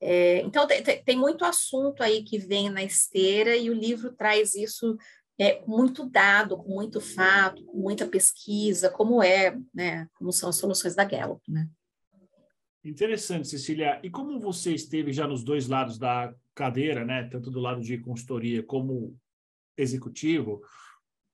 É, 0.00 0.40
então, 0.40 0.66
tem, 0.66 0.82
tem, 0.82 1.16
muito 1.16 1.44
assunto 1.44 2.02
aí 2.02 2.22
que 2.22 2.38
vem 2.38 2.68
na 2.68 2.82
esteira 2.82 3.56
e 3.56 3.70
o 3.70 3.74
livro 3.74 4.12
traz 4.12 4.54
isso 4.54 4.98
é, 5.38 5.62
muito 5.66 6.08
dado, 6.08 6.58
com 6.58 6.74
muito 6.74 7.00
fato, 7.00 7.64
com 7.64 7.78
muita 7.78 8.06
pesquisa, 8.06 8.90
como 8.90 9.22
é, 9.22 9.56
né, 9.72 10.06
como 10.14 10.30
são 10.30 10.50
as 10.50 10.56
soluções 10.56 10.94
da 10.94 11.04
Gallup, 11.04 11.40
né? 11.50 11.68
Interessante, 12.84 13.48
Cecília. 13.48 13.98
E 14.02 14.10
como 14.10 14.38
você 14.38 14.74
esteve 14.74 15.10
já 15.10 15.26
nos 15.26 15.42
dois 15.42 15.68
lados 15.68 15.98
da 15.98 16.34
cadeira, 16.54 17.02
né, 17.02 17.26
tanto 17.30 17.50
do 17.50 17.58
lado 17.58 17.80
de 17.80 17.96
consultoria 17.98 18.62
como 18.62 19.16
executivo, 19.76 20.60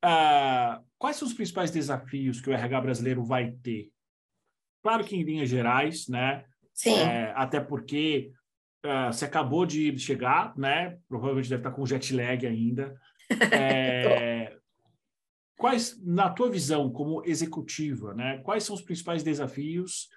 uh, 0.05 0.85
quais 0.99 1.17
são 1.17 1.27
os 1.27 1.35
principais 1.35 1.71
desafios 1.71 2.41
que 2.41 2.51
o 2.51 2.53
RH 2.53 2.81
brasileiro 2.81 3.25
vai 3.25 3.53
ter? 3.53 3.91
Claro 4.83 5.05
que 5.05 5.17
em 5.17 5.23
linhas 5.23 5.49
gerais, 5.49 6.09
né? 6.09 6.45
Sim. 6.73 6.95
É, 6.95 7.33
até 7.37 7.61
porque 7.61 8.33
uh, 8.85 9.13
você 9.13 9.25
acabou 9.25 9.67
de 9.67 9.97
chegar, 9.99 10.57
né? 10.57 10.99
Provavelmente 11.09 11.51
deve 11.51 11.61
estar 11.61 11.73
com 11.73 11.87
jet 11.87 12.15
lag 12.15 12.47
ainda. 12.47 12.99
É, 13.53 14.57
quais, 15.57 16.03
na 16.05 16.29
tua 16.29 16.51
visão 16.51 16.91
como 16.91 17.23
executiva, 17.25 18.13
né? 18.13 18.39
Quais 18.39 18.65
são 18.65 18.75
os 18.75 18.83
principais 18.83 19.23
desafios 19.23 20.09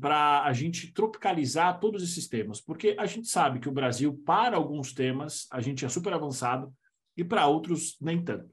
para 0.00 0.42
a 0.42 0.52
gente 0.52 0.92
tropicalizar 0.92 1.78
todos 1.78 2.02
esses 2.02 2.26
temas? 2.26 2.60
Porque 2.60 2.96
a 2.98 3.06
gente 3.06 3.28
sabe 3.28 3.60
que 3.60 3.68
o 3.68 3.72
Brasil, 3.72 4.20
para 4.26 4.56
alguns 4.56 4.92
temas, 4.92 5.46
a 5.52 5.60
gente 5.60 5.84
é 5.84 5.88
super 5.88 6.12
avançado 6.12 6.74
e 7.16 7.22
para 7.22 7.46
outros 7.46 7.96
nem 8.00 8.24
tanto. 8.24 8.52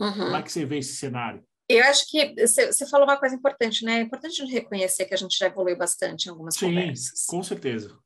Uhum. 0.00 0.12
Como 0.12 0.36
é 0.36 0.42
que 0.42 0.52
você 0.52 0.64
vê 0.64 0.78
esse 0.78 0.96
cenário? 0.96 1.44
Eu 1.68 1.82
acho 1.84 2.10
que 2.10 2.34
você 2.46 2.86
falou 2.88 3.06
uma 3.06 3.16
coisa 3.16 3.34
importante, 3.34 3.84
né? 3.84 3.98
É 3.98 4.02
importante 4.02 4.44
reconhecer 4.44 5.06
que 5.06 5.14
a 5.14 5.16
gente 5.16 5.36
já 5.36 5.46
evoluiu 5.46 5.76
bastante 5.76 6.26
em 6.26 6.30
algumas 6.30 6.56
Sim, 6.56 6.66
conversas. 6.66 7.24
com 7.26 7.42
certeza. 7.42 7.98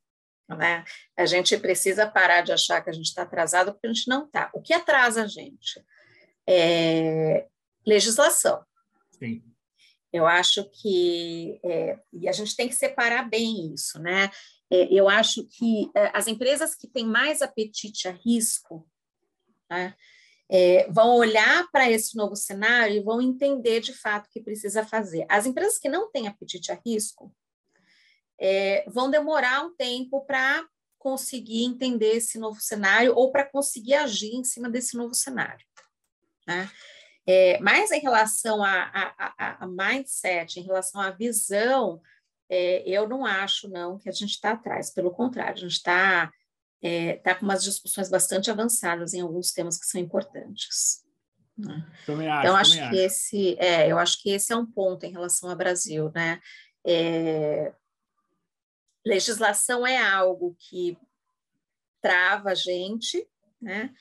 Né? 0.49 0.85
A 1.16 1.26
gente 1.26 1.57
precisa 1.59 2.07
parar 2.07 2.42
de 2.42 2.52
achar 2.52 2.83
que 2.83 2.88
a 2.88 2.92
gente 2.92 3.07
está 3.07 3.23
atrasado, 3.23 3.73
porque 3.73 3.87
a 3.87 3.92
gente 3.92 4.09
não 4.09 4.26
está. 4.26 4.50
O 4.54 4.62
que 4.62 4.73
atrasa 4.73 5.25
a 5.25 5.26
gente? 5.26 5.85
É 6.49 7.47
legislação. 7.87 8.64
Sim. 9.18 9.42
Eu 10.12 10.26
acho 10.26 10.64
que 10.71 11.61
é, 11.64 11.99
e 12.12 12.28
a 12.28 12.33
gente 12.33 12.57
tem 12.57 12.68
que 12.68 12.75
separar 12.75 13.28
bem 13.28 13.75
isso, 13.75 13.99
né? 13.99 14.30
É, 14.71 14.92
eu 14.92 15.09
acho 15.09 15.47
que 15.49 15.90
é, 15.95 16.11
as 16.14 16.26
empresas 16.26 16.75
que 16.75 16.87
têm 16.87 17.07
mais 17.07 17.42
apetite 17.42 18.09
a 18.09 18.12
risco, 18.12 18.88
né, 19.71 19.95
é, 20.50 20.87
vão 20.90 21.17
olhar 21.17 21.71
para 21.71 21.90
esse 21.90 22.17
novo 22.17 22.35
cenário 22.35 22.97
e 22.97 23.02
vão 23.02 23.21
entender 23.21 23.81
de 23.81 23.93
fato 23.93 24.26
o 24.26 24.31
que 24.31 24.40
precisa 24.40 24.85
fazer. 24.85 25.26
As 25.28 25.47
empresas 25.47 25.78
que 25.78 25.88
não 25.88 26.11
têm 26.11 26.26
apetite 26.26 26.73
a 26.73 26.81
risco 26.85 27.35
é, 28.40 28.85
vão 28.88 29.11
demorar 29.11 29.64
um 29.64 29.75
tempo 29.75 30.25
para 30.25 30.67
conseguir 30.99 31.64
entender 31.64 32.17
esse 32.17 32.38
novo 32.38 32.61
cenário 32.61 33.14
ou 33.14 33.31
para 33.31 33.45
conseguir 33.45 33.95
agir 33.95 34.35
em 34.35 34.45
cima 34.45 34.69
desse 34.69 34.97
novo 34.97 35.14
cenário. 35.14 35.64
Né? 36.47 36.71
É, 37.26 37.59
mas 37.61 37.90
em 37.90 38.00
relação 38.00 38.64
a, 38.64 38.85
a, 38.85 39.35
a, 39.38 39.64
a, 39.64 39.67
mindset, 39.67 40.59
em 40.59 40.62
relação 40.62 41.00
à 41.00 41.11
visão, 41.11 42.00
é, 42.49 42.83
eu 42.88 43.07
não 43.07 43.26
acho 43.26 43.69
não 43.69 43.99
que 43.99 44.09
a 44.09 44.12
gente 44.12 44.31
está 44.31 44.52
atrás. 44.52 44.90
Pelo 44.90 45.11
contrário, 45.11 45.52
a 45.52 45.57
gente 45.57 45.73
está 46.82 46.88
é, 46.88 47.16
tá 47.16 47.35
com 47.35 47.44
umas 47.44 47.62
discussões 47.62 48.08
bastante 48.08 48.50
avançadas 48.50 49.14
em 49.14 49.20
alguns 49.20 49.52
temas 49.52 49.78
que 49.78 49.87
são 49.87 50.00
importantes. 50.00 51.04
Né? 51.56 51.85
Acho, 51.88 52.11
então 52.11 52.56
acho 52.56 52.73
que 52.73 52.80
acho. 52.80 52.94
esse, 52.94 53.56
é, 53.58 53.90
eu 53.90 53.99
acho 53.99 54.23
que 54.23 54.30
esse 54.30 54.52
é 54.52 54.56
um 54.56 54.66
ponto 54.66 55.04
em 55.04 55.11
relação 55.11 55.50
ao 55.50 55.56
Brasil, 55.56 56.11
né? 56.14 56.40
É, 56.87 57.75
legislação 59.04 59.85
é 59.85 60.00
algo 60.00 60.56
que 60.56 60.97
trava 62.00 62.50
a 62.50 62.54
gente, 62.54 63.26
né? 63.61 63.92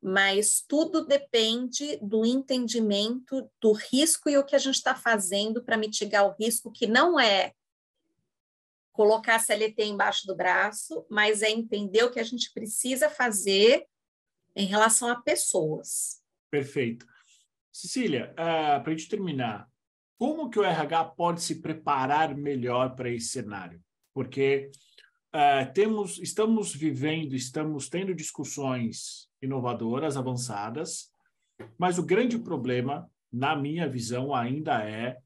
Mas 0.00 0.64
tudo 0.66 1.06
depende 1.06 1.98
do 2.02 2.24
entendimento 2.24 3.48
do 3.60 3.72
risco 3.72 4.28
e 4.28 4.38
o 4.38 4.44
que 4.44 4.56
a 4.56 4.58
gente 4.58 4.76
está 4.76 4.94
fazendo 4.94 5.62
para 5.62 5.76
mitigar 5.76 6.26
o 6.26 6.34
risco, 6.40 6.72
que 6.72 6.86
não 6.86 7.20
é 7.20 7.52
colocar 8.92 9.36
a 9.36 9.38
CLT 9.38 9.84
embaixo 9.84 10.26
do 10.26 10.36
braço, 10.36 11.04
mas 11.10 11.42
é 11.42 11.50
entender 11.50 12.04
o 12.04 12.10
que 12.10 12.20
a 12.20 12.24
gente 12.24 12.52
precisa 12.52 13.08
fazer 13.08 13.86
em 14.54 14.66
relação 14.66 15.08
a 15.08 15.20
pessoas. 15.20 16.22
Perfeito. 16.50 17.06
Cecília, 17.72 18.34
uh, 18.38 18.42
ah, 18.76 18.80
para 18.80 18.92
a 18.92 18.96
gente 18.96 19.08
terminar, 19.08 19.66
como 20.18 20.50
que 20.50 20.58
o 20.58 20.64
RH 20.64 21.04
pode 21.16 21.42
se 21.42 21.60
preparar 21.60 22.36
melhor 22.36 22.94
para 22.94 23.08
esse 23.08 23.28
cenário? 23.28 23.82
Porque 24.12 24.70
uh, 25.34 25.72
temos, 25.72 26.18
estamos 26.18 26.74
vivendo, 26.74 27.34
estamos 27.34 27.88
tendo 27.88 28.14
discussões 28.14 29.28
inovadoras, 29.40 30.18
avançadas, 30.18 31.10
mas 31.78 31.98
o 31.98 32.04
grande 32.04 32.38
problema, 32.38 33.10
na 33.32 33.56
minha 33.56 33.88
visão, 33.88 34.34
ainda 34.34 34.84
é 34.84 35.16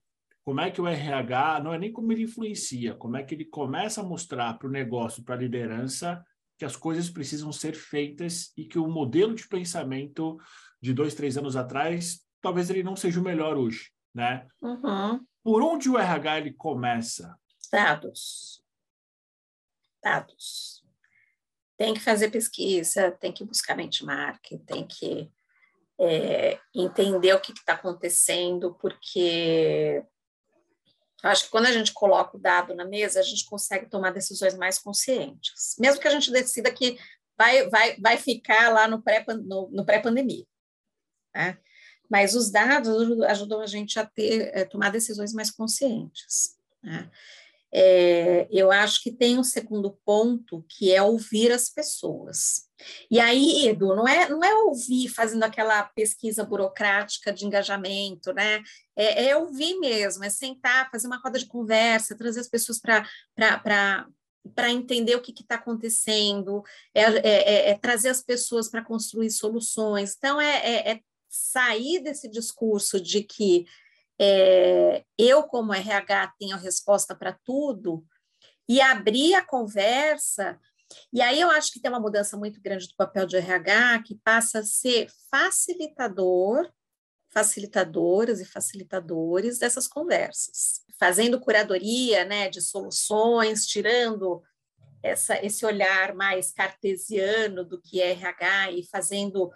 como 0.46 0.60
é 0.60 0.70
que 0.70 0.80
o 0.80 0.86
RH, 0.86 1.60
não 1.64 1.74
é 1.74 1.78
nem 1.78 1.92
como 1.92 2.12
ele 2.12 2.22
influencia, 2.22 2.94
como 2.94 3.16
é 3.16 3.24
que 3.24 3.34
ele 3.34 3.44
começa 3.44 4.00
a 4.00 4.04
mostrar 4.04 4.56
para 4.56 4.68
o 4.68 4.70
negócio, 4.70 5.24
para 5.24 5.34
a 5.34 5.38
liderança, 5.38 6.24
que 6.56 6.64
as 6.64 6.76
coisas 6.76 7.10
precisam 7.10 7.50
ser 7.50 7.74
feitas 7.74 8.52
e 8.56 8.64
que 8.64 8.78
o 8.78 8.86
modelo 8.86 9.34
de 9.34 9.48
pensamento 9.48 10.38
de 10.80 10.94
dois, 10.94 11.16
três 11.16 11.36
anos 11.36 11.56
atrás, 11.56 12.24
talvez 12.40 12.70
ele 12.70 12.84
não 12.84 12.94
seja 12.94 13.18
o 13.18 13.24
melhor 13.24 13.56
hoje, 13.56 13.90
né? 14.14 14.46
Uhum. 14.62 15.26
Por 15.42 15.62
onde 15.62 15.90
o 15.90 15.98
RH 15.98 16.38
ele 16.38 16.52
começa? 16.52 17.36
Dados. 17.72 18.62
Dados. 20.00 20.84
Tem 21.76 21.92
que 21.92 22.00
fazer 22.00 22.30
pesquisa, 22.30 23.10
tem 23.10 23.32
que 23.32 23.44
buscar 23.44 23.74
benchmark, 23.74 24.44
tem 24.64 24.86
que 24.86 25.28
é, 25.98 26.60
entender 26.72 27.34
o 27.34 27.40
que 27.40 27.50
está 27.50 27.72
acontecendo, 27.72 28.74
porque 28.74 30.06
acho 31.22 31.44
que 31.44 31.50
quando 31.50 31.66
a 31.66 31.72
gente 31.72 31.92
coloca 31.92 32.36
o 32.36 32.40
dado 32.40 32.74
na 32.74 32.84
mesa, 32.84 33.20
a 33.20 33.22
gente 33.22 33.46
consegue 33.46 33.88
tomar 33.88 34.10
decisões 34.10 34.54
mais 34.54 34.78
conscientes, 34.78 35.74
mesmo 35.78 36.00
que 36.00 36.08
a 36.08 36.10
gente 36.10 36.30
decida 36.30 36.70
que 36.70 36.98
vai, 37.36 37.68
vai, 37.68 37.96
vai 38.00 38.16
ficar 38.16 38.72
lá 38.72 38.88
no 38.88 39.02
pré-pandemia. 39.02 39.68
No, 39.70 39.84
pré-pandemia, 39.84 40.46
né? 41.34 41.58
Mas 42.08 42.34
os 42.34 42.50
dados 42.50 42.88
ajudam 43.22 43.60
a 43.60 43.66
gente 43.66 43.98
a 43.98 44.06
ter, 44.06 44.50
é, 44.54 44.64
tomar 44.64 44.90
decisões 44.90 45.32
mais 45.32 45.50
conscientes. 45.50 46.56
Né? 46.82 47.10
É, 47.78 48.48
eu 48.50 48.72
acho 48.72 49.02
que 49.02 49.12
tem 49.12 49.38
um 49.38 49.44
segundo 49.44 49.98
ponto 50.02 50.64
que 50.66 50.94
é 50.94 51.02
ouvir 51.02 51.52
as 51.52 51.68
pessoas. 51.68 52.66
E 53.10 53.20
aí, 53.20 53.68
Edu, 53.68 53.94
não 53.94 54.08
é, 54.08 54.30
não 54.30 54.42
é 54.42 54.54
ouvir 54.54 55.08
fazendo 55.08 55.42
aquela 55.42 55.82
pesquisa 55.82 56.42
burocrática 56.42 57.30
de 57.30 57.44
engajamento, 57.44 58.32
né? 58.32 58.62
É, 58.96 59.26
é 59.26 59.36
ouvir 59.36 59.78
mesmo, 59.78 60.24
é 60.24 60.30
sentar, 60.30 60.90
fazer 60.90 61.06
uma 61.06 61.18
roda 61.18 61.38
de 61.38 61.44
conversa, 61.44 62.16
trazer 62.16 62.40
as 62.40 62.48
pessoas 62.48 62.80
para 62.80 63.06
para 64.54 64.70
entender 64.70 65.16
o 65.16 65.20
que 65.20 65.32
está 65.32 65.56
acontecendo, 65.56 66.62
é, 66.94 67.02
é, 67.02 67.20
é, 67.24 67.70
é, 67.70 67.78
trazer 67.78 68.10
as 68.10 68.22
pessoas 68.22 68.70
para 68.70 68.84
construir 68.84 69.28
soluções. 69.30 70.14
Então, 70.16 70.40
é, 70.40 70.56
é, 70.58 70.90
é, 70.92 71.00
sair 71.28 72.00
desse 72.00 72.28
discurso 72.28 73.00
de 73.00 73.22
que 73.22 73.66
é, 74.18 75.04
eu, 75.18 75.42
como 75.44 75.74
RH, 75.74 76.34
tenho 76.38 76.56
resposta 76.56 77.14
para 77.14 77.38
tudo 77.44 78.04
e 78.68 78.80
abrir 78.80 79.34
a 79.34 79.44
conversa 79.44 80.58
e 81.12 81.20
aí 81.20 81.40
eu 81.40 81.50
acho 81.50 81.72
que 81.72 81.80
tem 81.80 81.90
uma 81.90 82.00
mudança 82.00 82.36
muito 82.36 82.60
grande 82.60 82.88
do 82.88 82.94
papel 82.96 83.26
de 83.26 83.36
RH, 83.36 84.02
que 84.04 84.14
passa 84.16 84.60
a 84.60 84.64
ser 84.64 85.08
facilitador, 85.30 86.70
facilitadoras 87.30 88.40
e 88.40 88.44
facilitadores 88.44 89.58
dessas 89.58 89.86
conversas, 89.86 90.82
fazendo 90.98 91.40
curadoria 91.40 92.24
né, 92.24 92.48
de 92.48 92.60
soluções, 92.60 93.66
tirando 93.66 94.42
essa, 95.02 95.44
esse 95.44 95.64
olhar 95.66 96.14
mais 96.14 96.50
cartesiano 96.52 97.64
do 97.64 97.80
que 97.80 98.00
é 98.00 98.12
RH 98.12 98.72
e 98.72 98.86
fazendo 98.86 99.50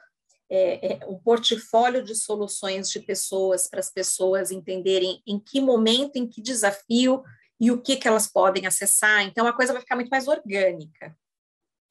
é, 0.50 0.94
é, 0.94 1.06
um 1.06 1.16
portfólio 1.16 2.02
de 2.02 2.14
soluções 2.14 2.90
de 2.90 2.98
pessoas 2.98 3.68
para 3.68 3.78
as 3.78 3.90
pessoas 3.90 4.50
entenderem 4.50 5.22
em 5.24 5.38
que 5.38 5.60
momento, 5.60 6.16
em 6.16 6.26
que 6.26 6.42
desafio 6.42 7.22
e 7.60 7.70
o 7.70 7.80
que, 7.80 7.96
que 7.96 8.08
elas 8.08 8.26
podem 8.26 8.66
acessar. 8.66 9.22
Então, 9.22 9.46
a 9.46 9.52
coisa 9.52 9.72
vai 9.72 9.80
ficar 9.80 9.94
muito 9.94 10.08
mais 10.08 10.26
orgânica. 10.26 11.16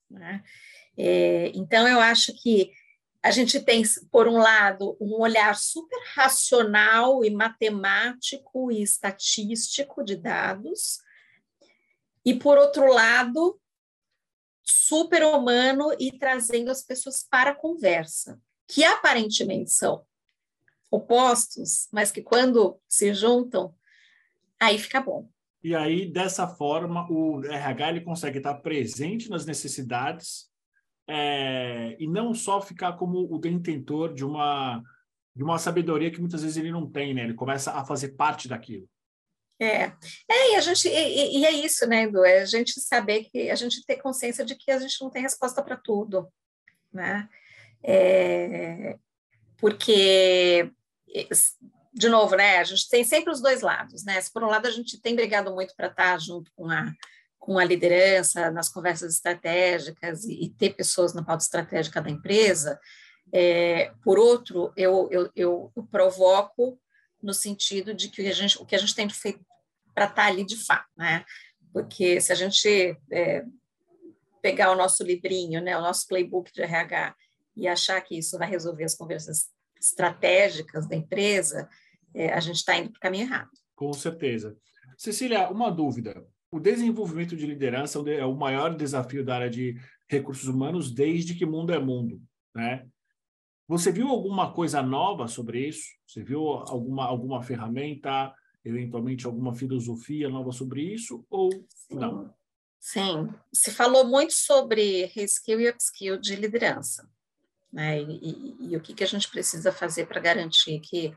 Né? 0.10 0.44
É, 0.98 1.52
então, 1.56 1.88
eu 1.88 2.02
acho 2.02 2.34
que 2.42 2.74
a 3.24 3.32
gente 3.32 3.60
tem, 3.62 3.84
por 4.12 4.28
um 4.28 4.38
lado, 4.38 4.98
um 5.00 5.14
olhar 5.22 5.56
super 5.56 6.00
racional 6.14 7.24
e 7.24 7.30
matemático 7.30 8.72
e 8.72 8.82
estatístico 8.82 10.04
de 10.04 10.16
dados, 10.16 11.00
e, 12.26 12.34
por 12.34 12.58
outro 12.58 12.92
lado, 12.92 13.60
super 14.64 15.24
humano 15.24 15.96
e 15.98 16.18
trazendo 16.18 16.70
as 16.70 16.84
pessoas 16.84 17.24
para 17.24 17.52
a 17.52 17.56
conversa, 17.56 18.40
que 18.70 18.84
aparentemente 18.84 19.72
são 19.72 20.06
opostos, 20.92 21.88
mas 21.92 22.12
que 22.12 22.22
quando 22.22 22.80
se 22.88 23.14
juntam, 23.14 23.76
aí 24.60 24.78
fica 24.78 25.02
bom. 25.02 25.28
E 25.64 25.76
aí, 25.76 26.10
dessa 26.10 26.48
forma, 26.48 27.06
o 27.12 27.44
RH 27.44 27.90
ele 27.90 28.02
consegue 28.02 28.38
estar 28.38 28.54
presente 28.56 29.30
nas 29.30 29.46
necessidades 29.46 30.50
é, 31.08 31.98
e 32.00 32.08
não 32.08 32.34
só 32.34 32.62
ficar 32.62 32.94
como 32.94 33.28
o 33.34 33.40
detentor 33.40 34.14
de 34.14 34.24
uma 34.24 34.82
de 35.36 35.44
uma 35.44 35.58
sabedoria 35.58 36.12
que 36.12 36.20
muitas 36.20 36.42
vezes 36.42 36.58
ele 36.58 36.72
não 36.72 36.90
tem, 36.90 37.14
né? 37.14 37.24
Ele 37.24 37.34
começa 37.34 37.72
a 37.72 37.86
fazer 37.86 38.10
parte 38.10 38.48
daquilo. 38.48 38.90
É, 39.60 39.86
é 40.30 40.52
e 40.52 40.56
a 40.56 40.62
gente 40.62 40.88
e, 40.88 41.40
e 41.40 41.46
é 41.46 41.52
isso, 41.52 41.88
né, 41.88 42.04
Edu? 42.04 42.24
É 42.26 42.42
a 42.42 42.46
gente 42.46 42.80
saber 42.80 43.26
que 43.26 43.50
a 43.50 43.56
gente 43.56 43.84
ter 43.86 43.98
consciência 43.98 44.46
de 44.46 44.56
que 44.56 44.70
a 44.70 44.80
gente 44.80 45.02
não 45.02 45.10
tem 45.10 45.22
resposta 45.22 45.64
para 45.64 45.78
tudo, 45.78 46.28
né? 46.92 47.28
É, 47.84 48.98
porque 49.58 50.72
de 51.94 52.08
novo, 52.08 52.36
né? 52.36 52.58
A 52.58 52.64
gente 52.64 52.88
tem 52.90 53.04
sempre 53.04 53.32
os 53.32 53.42
dois 53.42 53.62
lados, 53.62 54.04
né? 54.06 54.20
Se 54.22 54.32
por 54.32 54.44
um 54.44 54.48
lado 54.48 54.68
a 54.68 54.72
gente 54.72 55.02
tem 55.02 55.16
brigado 55.16 55.54
muito 55.54 55.76
para 55.76 55.88
estar 55.88 56.20
junto 56.20 56.52
com 56.56 56.70
a 56.70 56.92
com 57.38 57.58
a 57.58 57.64
liderança 57.64 58.52
nas 58.52 58.70
conversas 58.70 59.16
estratégicas 59.16 60.26
e, 60.26 60.44
e 60.44 60.50
ter 60.50 60.76
pessoas 60.76 61.14
na 61.14 61.24
pauta 61.24 61.42
estratégica 61.42 62.02
da 62.02 62.10
empresa, 62.10 62.80
é, 63.32 63.92
por 64.04 64.20
outro, 64.20 64.74
eu, 64.76 65.08
eu, 65.10 65.32
eu, 65.36 65.72
provoco 65.90 66.80
no 67.24 67.34
sentido 67.34 67.94
de 67.94 68.10
que 68.10 68.28
a 68.28 68.34
gente, 68.34 68.62
o 68.62 68.66
que 68.66 68.76
a 68.76 68.78
gente 68.78 68.94
tem 68.94 69.10
feito 69.10 69.44
para 69.96 70.06
estar 70.06 70.26
ali 70.26 70.46
de 70.46 70.58
fato, 70.64 70.90
né? 70.98 71.26
Porque 71.72 72.20
se 72.20 72.32
a 72.32 72.36
gente 72.36 72.98
é, 73.12 73.44
pegar 74.42 74.72
o 74.72 74.76
nosso 74.76 75.04
livrinho, 75.04 75.62
né, 75.62 75.78
o 75.78 75.82
nosso 75.82 76.08
playbook 76.08 76.52
de 76.52 76.62
RH 76.62 77.16
e 77.60 77.68
achar 77.68 78.00
que 78.02 78.18
isso 78.18 78.38
vai 78.38 78.50
resolver 78.50 78.84
as 78.84 78.96
conversas 78.96 79.50
estratégicas 79.80 80.88
da 80.88 80.96
empresa, 80.96 81.70
é, 82.14 82.32
a 82.34 82.40
gente 82.40 82.58
está 82.58 82.78
indo 82.78 82.92
para 82.92 82.98
o 82.98 83.02
caminho 83.02 83.24
errado. 83.24 83.52
Com 83.76 83.94
certeza. 83.94 84.58
Cecília, 84.98 85.50
uma 85.50 85.70
dúvida. 85.70 86.26
O 86.52 86.60
desenvolvimento 86.60 87.36
de 87.36 87.46
liderança 87.46 88.00
é 88.10 88.26
o 88.26 88.36
maior 88.36 88.76
desafio 88.76 89.24
da 89.24 89.36
área 89.36 89.50
de 89.50 89.80
recursos 90.10 90.48
humanos 90.48 90.92
desde 90.92 91.36
que 91.36 91.46
mundo 91.46 91.74
é 91.74 91.80
mundo, 91.80 92.22
né? 92.56 92.88
Você 93.68 93.92
viu 93.92 94.08
alguma 94.08 94.52
coisa 94.52 94.82
nova 94.82 95.28
sobre 95.28 95.68
isso? 95.68 95.86
Você 96.08 96.24
viu 96.24 96.42
alguma, 96.42 97.06
alguma 97.06 97.44
ferramenta, 97.44 98.34
eventualmente 98.66 99.28
alguma 99.28 99.54
filosofia 99.54 100.28
nova 100.28 100.52
sobre 100.52 100.82
isso 100.82 101.24
ou 101.30 101.52
Sim. 101.52 101.96
não? 101.96 102.34
Sim, 102.80 103.30
se 103.54 103.72
falou 103.72 104.08
muito 104.08 104.34
sobre 104.34 105.06
reskill 105.08 105.60
e 105.60 105.70
upskill 105.70 106.18
de 106.18 106.36
liderança, 106.36 107.08
né? 107.72 108.02
E, 108.02 108.20
e, 108.22 108.72
e 108.72 108.78
o 108.78 108.82
que, 108.82 108.94
que 108.94 109.04
a 109.04 109.08
gente 109.08 109.30
precisa 109.30 109.72
fazer 109.72 110.08
para 110.08 110.22
garantir 110.22 110.80
que 110.80 111.14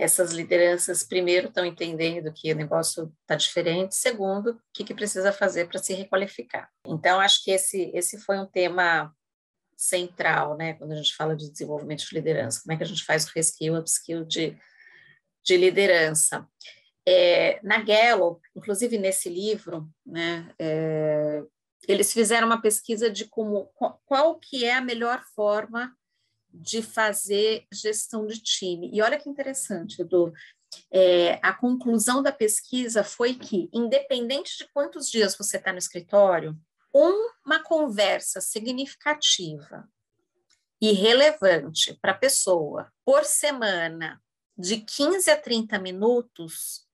essas 0.00 0.32
lideranças, 0.32 1.02
primeiro, 1.02 1.48
estão 1.48 1.64
entendendo 1.64 2.32
que 2.32 2.52
o 2.52 2.56
negócio 2.56 3.12
está 3.20 3.34
diferente, 3.34 3.94
segundo, 3.94 4.52
o 4.52 4.60
que, 4.72 4.82
que 4.82 4.94
precisa 4.94 5.30
fazer 5.30 5.68
para 5.68 5.78
se 5.78 5.92
requalificar. 5.92 6.70
Então, 6.86 7.20
acho 7.20 7.44
que 7.44 7.50
esse, 7.50 7.90
esse 7.94 8.18
foi 8.18 8.38
um 8.38 8.46
tema 8.46 9.14
central, 9.76 10.56
né, 10.56 10.74
quando 10.74 10.92
a 10.92 10.96
gente 10.96 11.14
fala 11.14 11.36
de 11.36 11.50
desenvolvimento 11.50 12.06
de 12.06 12.14
liderança, 12.14 12.60
como 12.62 12.72
é 12.72 12.76
que 12.76 12.82
a 12.82 12.86
gente 12.86 13.04
faz 13.04 13.26
o 13.26 13.32
reskill, 13.34 13.76
upskill 13.76 14.24
de, 14.24 14.56
de 15.44 15.56
liderança. 15.56 16.46
É, 17.06 17.60
na 17.62 17.82
Gallup, 17.82 18.40
inclusive 18.54 18.98
nesse 18.98 19.28
livro, 19.28 19.88
né, 20.04 20.52
é, 20.58 21.42
eles 21.88 22.12
fizeram 22.12 22.46
uma 22.46 22.60
pesquisa 22.60 23.10
de 23.10 23.24
como 23.26 23.70
qual 24.04 24.38
que 24.38 24.64
é 24.64 24.74
a 24.74 24.80
melhor 24.80 25.22
forma 25.34 25.96
de 26.52 26.82
fazer 26.82 27.66
gestão 27.72 28.26
de 28.26 28.40
time. 28.40 28.90
E 28.92 29.00
olha 29.00 29.18
que 29.18 29.28
interessante, 29.28 30.02
Edu, 30.02 30.32
é, 30.90 31.38
a 31.42 31.52
conclusão 31.52 32.22
da 32.22 32.32
pesquisa 32.32 33.02
foi 33.02 33.34
que, 33.34 33.68
independente 33.72 34.58
de 34.58 34.68
quantos 34.72 35.08
dias 35.08 35.36
você 35.36 35.56
está 35.56 35.72
no 35.72 35.78
escritório, 35.78 36.56
uma 36.92 37.62
conversa 37.62 38.40
significativa 38.40 39.88
e 40.80 40.92
relevante 40.92 41.94
para 42.00 42.12
a 42.12 42.18
pessoa 42.18 42.90
por 43.04 43.24
semana, 43.24 44.20
de 44.56 44.78
15 44.78 45.30
a 45.30 45.40
30 45.40 45.78
minutos, 45.78 46.86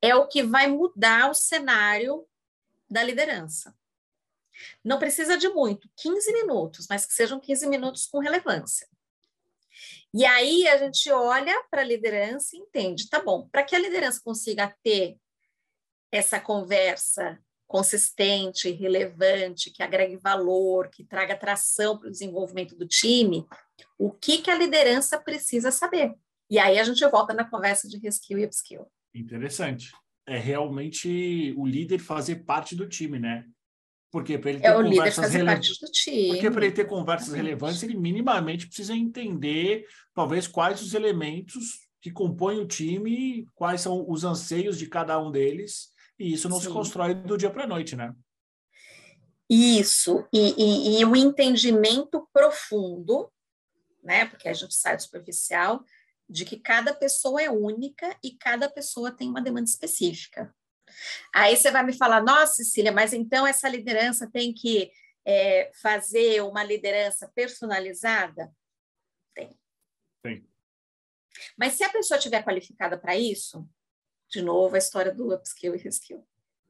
é 0.00 0.14
o 0.14 0.26
que 0.26 0.42
vai 0.42 0.66
mudar 0.66 1.30
o 1.30 1.34
cenário 1.34 2.26
da 2.88 3.02
liderança. 3.02 3.74
Não 4.84 4.98
precisa 4.98 5.36
de 5.36 5.48
muito, 5.48 5.88
15 5.96 6.32
minutos, 6.32 6.86
mas 6.88 7.06
que 7.06 7.12
sejam 7.12 7.40
15 7.40 7.68
minutos 7.68 8.06
com 8.06 8.18
relevância. 8.18 8.86
E 10.12 10.24
aí 10.24 10.66
a 10.68 10.76
gente 10.76 11.10
olha 11.10 11.54
para 11.70 11.82
a 11.82 11.84
liderança 11.84 12.56
e 12.56 12.58
entende, 12.58 13.08
tá 13.08 13.22
bom, 13.22 13.48
para 13.48 13.62
que 13.62 13.76
a 13.76 13.78
liderança 13.78 14.20
consiga 14.22 14.74
ter 14.82 15.16
essa 16.10 16.40
conversa 16.40 17.38
consistente, 17.70 18.68
relevante, 18.72 19.70
que 19.70 19.80
agregue 19.80 20.16
valor, 20.16 20.88
que 20.88 21.04
traga 21.04 21.34
atração 21.34 21.96
para 21.96 22.08
o 22.08 22.10
desenvolvimento 22.10 22.74
do 22.74 22.84
time, 22.84 23.46
o 23.96 24.10
que, 24.10 24.38
que 24.38 24.50
a 24.50 24.58
liderança 24.58 25.20
precisa 25.20 25.70
saber? 25.70 26.12
E 26.50 26.58
aí 26.58 26.80
a 26.80 26.82
gente 26.82 27.06
volta 27.06 27.32
na 27.32 27.48
conversa 27.48 27.88
de 27.88 27.96
reskill 27.98 28.40
e 28.40 28.44
upskill. 28.44 28.90
Interessante. 29.14 29.92
É 30.26 30.36
realmente 30.36 31.54
o 31.56 31.64
líder 31.64 32.00
fazer 32.00 32.44
parte 32.44 32.74
do 32.74 32.88
time, 32.88 33.20
né? 33.20 33.46
Porque 34.10 34.36
para 34.36 34.50
ele 34.50 34.60
ter 34.60 34.66
é 34.66 34.76
o 34.76 34.80
líder 34.80 35.12
fazer 35.12 35.38
rele... 35.38 35.50
parte 35.50 35.80
do 35.80 35.90
time. 35.92 36.28
Porque 36.28 36.50
para 36.50 36.64
ele 36.64 36.74
ter 36.74 36.84
conversas 36.86 37.28
Exatamente. 37.28 37.46
relevantes, 37.46 37.82
ele 37.82 37.96
minimamente 37.96 38.66
precisa 38.66 38.94
entender, 38.94 39.86
talvez, 40.14 40.48
quais 40.48 40.82
os 40.82 40.94
elementos 40.94 41.88
que 42.00 42.10
compõem 42.10 42.58
o 42.58 42.66
time, 42.66 43.46
quais 43.54 43.82
são 43.82 44.04
os 44.08 44.24
anseios 44.24 44.78
de 44.78 44.86
cada 44.86 45.20
um 45.20 45.30
deles 45.30 45.90
e 46.20 46.34
isso 46.34 46.50
não 46.50 46.58
Sim. 46.58 46.66
se 46.66 46.72
constrói 46.72 47.14
do 47.14 47.38
dia 47.38 47.50
para 47.50 47.64
a 47.64 47.66
noite, 47.66 47.96
né? 47.96 48.14
Isso, 49.48 50.28
e, 50.32 50.54
e, 50.56 51.00
e 51.00 51.04
o 51.04 51.16
entendimento 51.16 52.28
profundo, 52.32 53.32
né? 54.04 54.26
Porque 54.26 54.48
a 54.48 54.52
gente 54.52 54.74
sai 54.74 54.96
do 54.96 55.02
superficial, 55.02 55.82
de 56.28 56.44
que 56.44 56.58
cada 56.58 56.94
pessoa 56.94 57.42
é 57.42 57.50
única 57.50 58.16
e 58.22 58.36
cada 58.36 58.68
pessoa 58.68 59.10
tem 59.10 59.28
uma 59.28 59.40
demanda 59.40 59.68
específica. 59.68 60.54
Aí 61.32 61.56
você 61.56 61.70
vai 61.70 61.84
me 61.84 61.92
falar, 61.92 62.22
nossa, 62.22 62.54
Cecília, 62.54 62.92
mas 62.92 63.12
então 63.12 63.46
essa 63.46 63.68
liderança 63.68 64.30
tem 64.30 64.52
que 64.52 64.90
é, 65.24 65.70
fazer 65.80 66.42
uma 66.42 66.62
liderança 66.62 67.30
personalizada? 67.34 68.52
Tem. 69.34 69.58
Tem. 70.22 70.48
Mas 71.56 71.74
se 71.74 71.84
a 71.84 71.88
pessoa 71.88 72.18
estiver 72.18 72.44
qualificada 72.44 72.98
para 72.98 73.16
isso, 73.16 73.68
de 74.28 74.42
novo, 74.42 74.74
a 74.74 74.78
história 74.78 75.12
do 75.12 75.34
upskill 75.34 75.74
e 75.74 75.78
reskill, 75.78 76.26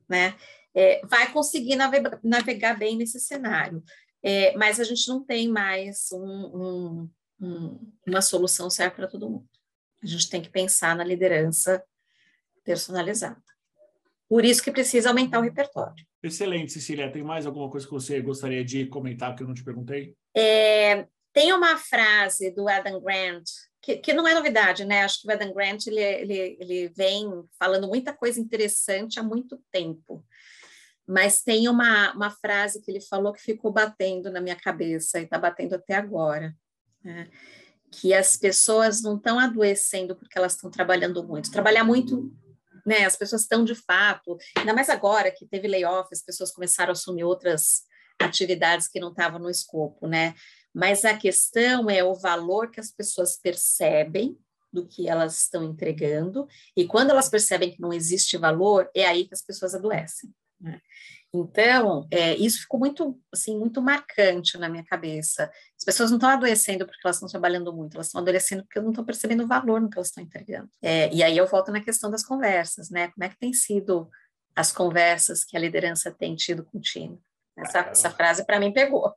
né? 0.09 0.37
É, 0.75 1.05
vai 1.07 1.33
conseguir 1.33 1.77
navegar, 1.77 2.21
navegar, 2.23 2.79
bem 2.79 2.97
nesse 2.97 3.19
cenário, 3.19 3.83
é, 4.23 4.57
mas 4.57 4.79
a 4.79 4.85
gente 4.85 5.09
não 5.09 5.25
tem 5.25 5.49
mais 5.49 6.13
um, 6.13 6.21
um, 6.23 7.11
um, 7.41 7.93
uma 8.07 8.23
solução 8.23 8.71
certa 8.71 8.97
para 8.97 9.09
todo 9.09 9.29
mundo. 9.29 9.49
A 10.03 10.07
gente 10.07 10.31
tem 10.31 10.41
que 10.41 10.49
pensar 10.49 10.95
na 10.97 11.05
liderança 11.05 11.85
personalizada. 12.65 13.43
Por 14.31 14.45
isso 14.45 14.63
que 14.63 14.71
precisa 14.71 15.09
aumentar 15.09 15.41
o 15.41 15.43
repertório. 15.43 16.07
Excelente, 16.23 16.73
Cecília. 16.73 17.11
Tem 17.11 17.21
mais 17.21 17.47
alguma 17.47 17.69
coisa 17.69 17.85
que 17.85 17.93
você 17.93 18.21
gostaria 18.21 18.65
de 18.65 18.87
comentar 18.87 19.35
que 19.35 19.43
eu 19.43 19.49
não 19.49 19.55
te 19.55 19.65
perguntei? 19.65 20.15
É, 20.37 21.05
tem 21.33 21.53
uma 21.53 21.77
frase 21.77 22.49
do 22.53 22.69
Adam 22.69 23.01
Grant 23.01 23.43
que, 23.83 23.97
que, 23.97 24.13
não 24.13 24.29
é 24.29 24.33
novidade, 24.33 24.85
né? 24.85 25.03
Acho 25.03 25.23
que 25.23 25.27
o 25.27 25.33
Adam 25.33 25.53
Grant 25.53 25.89
ele, 25.89 26.01
ele, 26.01 26.57
ele 26.61 26.89
vem 26.97 27.29
falando 27.59 27.89
muita 27.89 28.13
coisa 28.13 28.39
interessante 28.39 29.19
há 29.19 29.23
muito 29.23 29.61
tempo. 29.73 30.25
Mas 31.05 31.43
tem 31.43 31.69
uma, 31.69 32.13
uma 32.13 32.31
frase 32.31 32.81
que 32.81 32.89
ele 32.89 33.01
falou 33.01 33.33
que 33.33 33.43
ficou 33.43 33.73
batendo 33.73 34.31
na 34.31 34.41
minha 34.41 34.55
cabeça 34.55 35.19
e 35.19 35.25
está 35.25 35.41
batendo 35.41 35.75
até 35.75 35.95
agora. 35.97 36.55
Né? 37.03 37.29
Que 37.91 38.15
as 38.15 38.37
pessoas 38.37 39.03
não 39.03 39.17
estão 39.17 39.41
adoecendo 39.41 40.15
porque 40.15 40.39
elas 40.39 40.55
estão 40.55 40.71
trabalhando 40.71 41.27
muito. 41.27 41.51
Trabalhar 41.51 41.83
muito, 41.83 42.33
né? 42.87 43.05
As 43.05 43.17
pessoas 43.17 43.43
estão 43.43 43.65
de 43.65 43.75
fato, 43.75 44.37
ainda 44.57 44.75
mais 44.75 44.89
agora 44.89 45.31
que 45.31 45.47
teve 45.47 45.69
layoff, 45.69 46.09
as 46.13 46.23
pessoas 46.23 46.51
começaram 46.53 46.91
a 46.91 46.93
assumir 46.93 47.25
outras 47.25 47.83
atividades 48.21 48.89
que 48.89 49.01
não 49.01 49.11
estavam 49.11 49.39
no 49.39 49.51
escopo, 49.51 50.07
né? 50.07 50.35
Mas 50.75 51.05
a 51.05 51.17
questão 51.17 51.91
é 51.91 52.05
o 52.05 52.15
valor 52.15 52.71
que 52.71 52.81
as 52.81 52.91
pessoas 52.91 53.37
percebem 53.37 54.39
do 54.73 54.87
que 54.87 55.09
elas 55.09 55.37
estão 55.39 55.65
entregando, 55.65 56.47
e 56.77 56.87
quando 56.87 57.11
elas 57.11 57.29
percebem 57.29 57.73
que 57.73 57.81
não 57.81 57.93
existe 57.93 58.37
valor, 58.37 58.89
é 58.95 59.05
aí 59.05 59.27
que 59.27 59.35
as 59.35 59.43
pessoas 59.43 59.75
adoecem. 59.75 60.33
Né? 60.61 60.81
Então, 61.33 62.09
é, 62.11 62.35
isso 62.37 62.63
ficou 62.63 62.81
muito, 62.81 63.19
assim, 63.33 63.57
muito 63.57 63.81
marcante 63.81 64.59
na 64.59 64.69
minha 64.69 64.85
cabeça. 64.85 65.51
As 65.79 65.85
pessoas 65.85 66.11
não 66.11 66.17
estão 66.17 66.31
adoecendo 66.31 66.85
porque 66.85 67.01
elas 67.05 67.17
estão 67.17 67.29
trabalhando 67.29 67.73
muito, 67.73 67.95
elas 67.95 68.09
estão 68.09 68.21
adoecendo 68.21 68.65
porque 68.65 68.81
não 68.81 68.91
estão 68.91 69.05
percebendo 69.05 69.45
o 69.45 69.47
valor 69.47 69.81
no 69.81 69.89
que 69.89 69.97
elas 69.97 70.09
estão 70.09 70.25
entregando. 70.25 70.69
É, 70.83 71.13
e 71.15 71.23
aí 71.23 71.37
eu 71.37 71.47
volto 71.47 71.71
na 71.71 71.81
questão 71.81 72.11
das 72.11 72.25
conversas, 72.25 72.91
né? 72.91 73.09
Como 73.09 73.25
é 73.25 73.29
que 73.29 73.39
tem 73.39 73.53
sido 73.53 74.11
as 74.57 74.73
conversas 74.73 75.45
que 75.45 75.57
a 75.57 75.61
liderança 75.61 76.11
tem 76.11 76.35
tido 76.35 76.65
com 76.65 76.79
o 76.79 76.81
time? 76.81 77.17
Essa, 77.57 77.79
essa 77.81 78.11
frase, 78.11 78.45
para 78.45 78.59
mim, 78.59 78.73
pegou. 78.73 79.15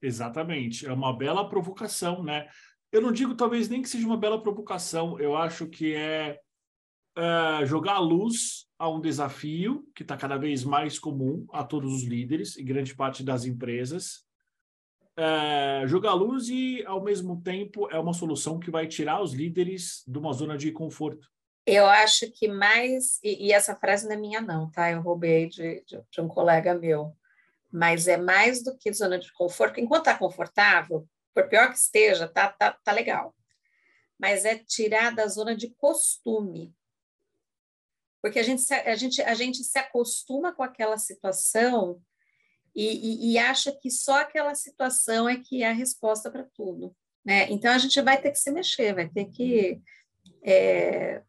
Exatamente, 0.00 0.84
é 0.84 0.92
uma 0.92 1.16
bela 1.16 1.48
provocação, 1.48 2.24
né? 2.24 2.48
Eu 2.90 3.00
não 3.00 3.12
digo 3.12 3.36
talvez 3.36 3.68
nem 3.68 3.80
que 3.80 3.88
seja 3.88 4.04
uma 4.04 4.16
bela 4.16 4.42
provocação, 4.42 5.18
eu 5.20 5.36
acho 5.36 5.68
que 5.68 5.94
é, 5.94 6.40
é 7.16 7.64
jogar 7.64 7.94
a 7.94 8.00
luz 8.00 8.66
a 8.82 8.88
um 8.88 9.00
desafio 9.00 9.88
que 9.94 10.02
está 10.02 10.16
cada 10.16 10.36
vez 10.36 10.64
mais 10.64 10.98
comum 10.98 11.46
a 11.52 11.62
todos 11.62 11.94
os 11.94 12.02
líderes 12.02 12.56
e 12.56 12.64
grande 12.64 12.96
parte 12.96 13.22
das 13.22 13.44
empresas, 13.44 14.24
é, 15.16 15.84
jogar 15.86 16.14
luz 16.14 16.48
e, 16.48 16.84
ao 16.84 17.00
mesmo 17.00 17.40
tempo, 17.40 17.88
é 17.92 17.98
uma 18.00 18.12
solução 18.12 18.58
que 18.58 18.72
vai 18.72 18.88
tirar 18.88 19.22
os 19.22 19.34
líderes 19.34 20.02
de 20.04 20.18
uma 20.18 20.32
zona 20.32 20.58
de 20.58 20.72
conforto. 20.72 21.28
Eu 21.64 21.86
acho 21.86 22.28
que 22.32 22.48
mais, 22.48 23.20
e, 23.22 23.46
e 23.46 23.52
essa 23.52 23.76
frase 23.76 24.04
não 24.08 24.16
é 24.16 24.18
minha 24.18 24.40
não, 24.40 24.68
tá? 24.68 24.90
Eu 24.90 25.00
roubei 25.00 25.48
de, 25.48 25.84
de, 25.84 26.02
de 26.10 26.20
um 26.20 26.26
colega 26.26 26.74
meu, 26.74 27.16
mas 27.70 28.08
é 28.08 28.16
mais 28.16 28.64
do 28.64 28.76
que 28.76 28.92
zona 28.92 29.16
de 29.16 29.32
conforto, 29.32 29.78
enquanto 29.78 30.08
está 30.08 30.18
confortável, 30.18 31.06
por 31.32 31.48
pior 31.48 31.68
que 31.68 31.78
esteja, 31.78 32.26
tá, 32.26 32.48
tá, 32.48 32.76
tá 32.82 32.90
legal. 32.90 33.32
Mas 34.18 34.44
é 34.44 34.58
tirar 34.58 35.14
da 35.14 35.28
zona 35.28 35.54
de 35.54 35.70
costume. 35.70 36.74
Porque 38.22 38.38
a 38.38 38.42
gente, 38.42 38.72
a 38.72 38.94
gente, 38.94 39.20
a 39.22 39.34
gente 39.34 39.64
se 39.64 39.78
acostuma 39.78 40.52
com 40.52 40.62
aquela 40.62 40.96
situação 40.96 42.00
e, 42.74 43.30
e, 43.30 43.32
e 43.32 43.38
acha 43.38 43.72
que 43.72 43.90
só 43.90 44.20
aquela 44.20 44.54
situação 44.54 45.28
é 45.28 45.36
que 45.36 45.62
é 45.62 45.70
a 45.70 45.74
resposta 45.74 46.30
para 46.30 46.46
tudo. 46.54 46.94
Né? 47.24 47.50
Então, 47.50 47.72
a 47.72 47.78
gente 47.78 48.00
vai 48.00 48.20
ter 48.20 48.30
que 48.30 48.38
se 48.38 48.50
mexer, 48.50 48.94
vai 48.94 49.08
ter 49.08 49.26
que. 49.26 49.80
É, 50.44 51.22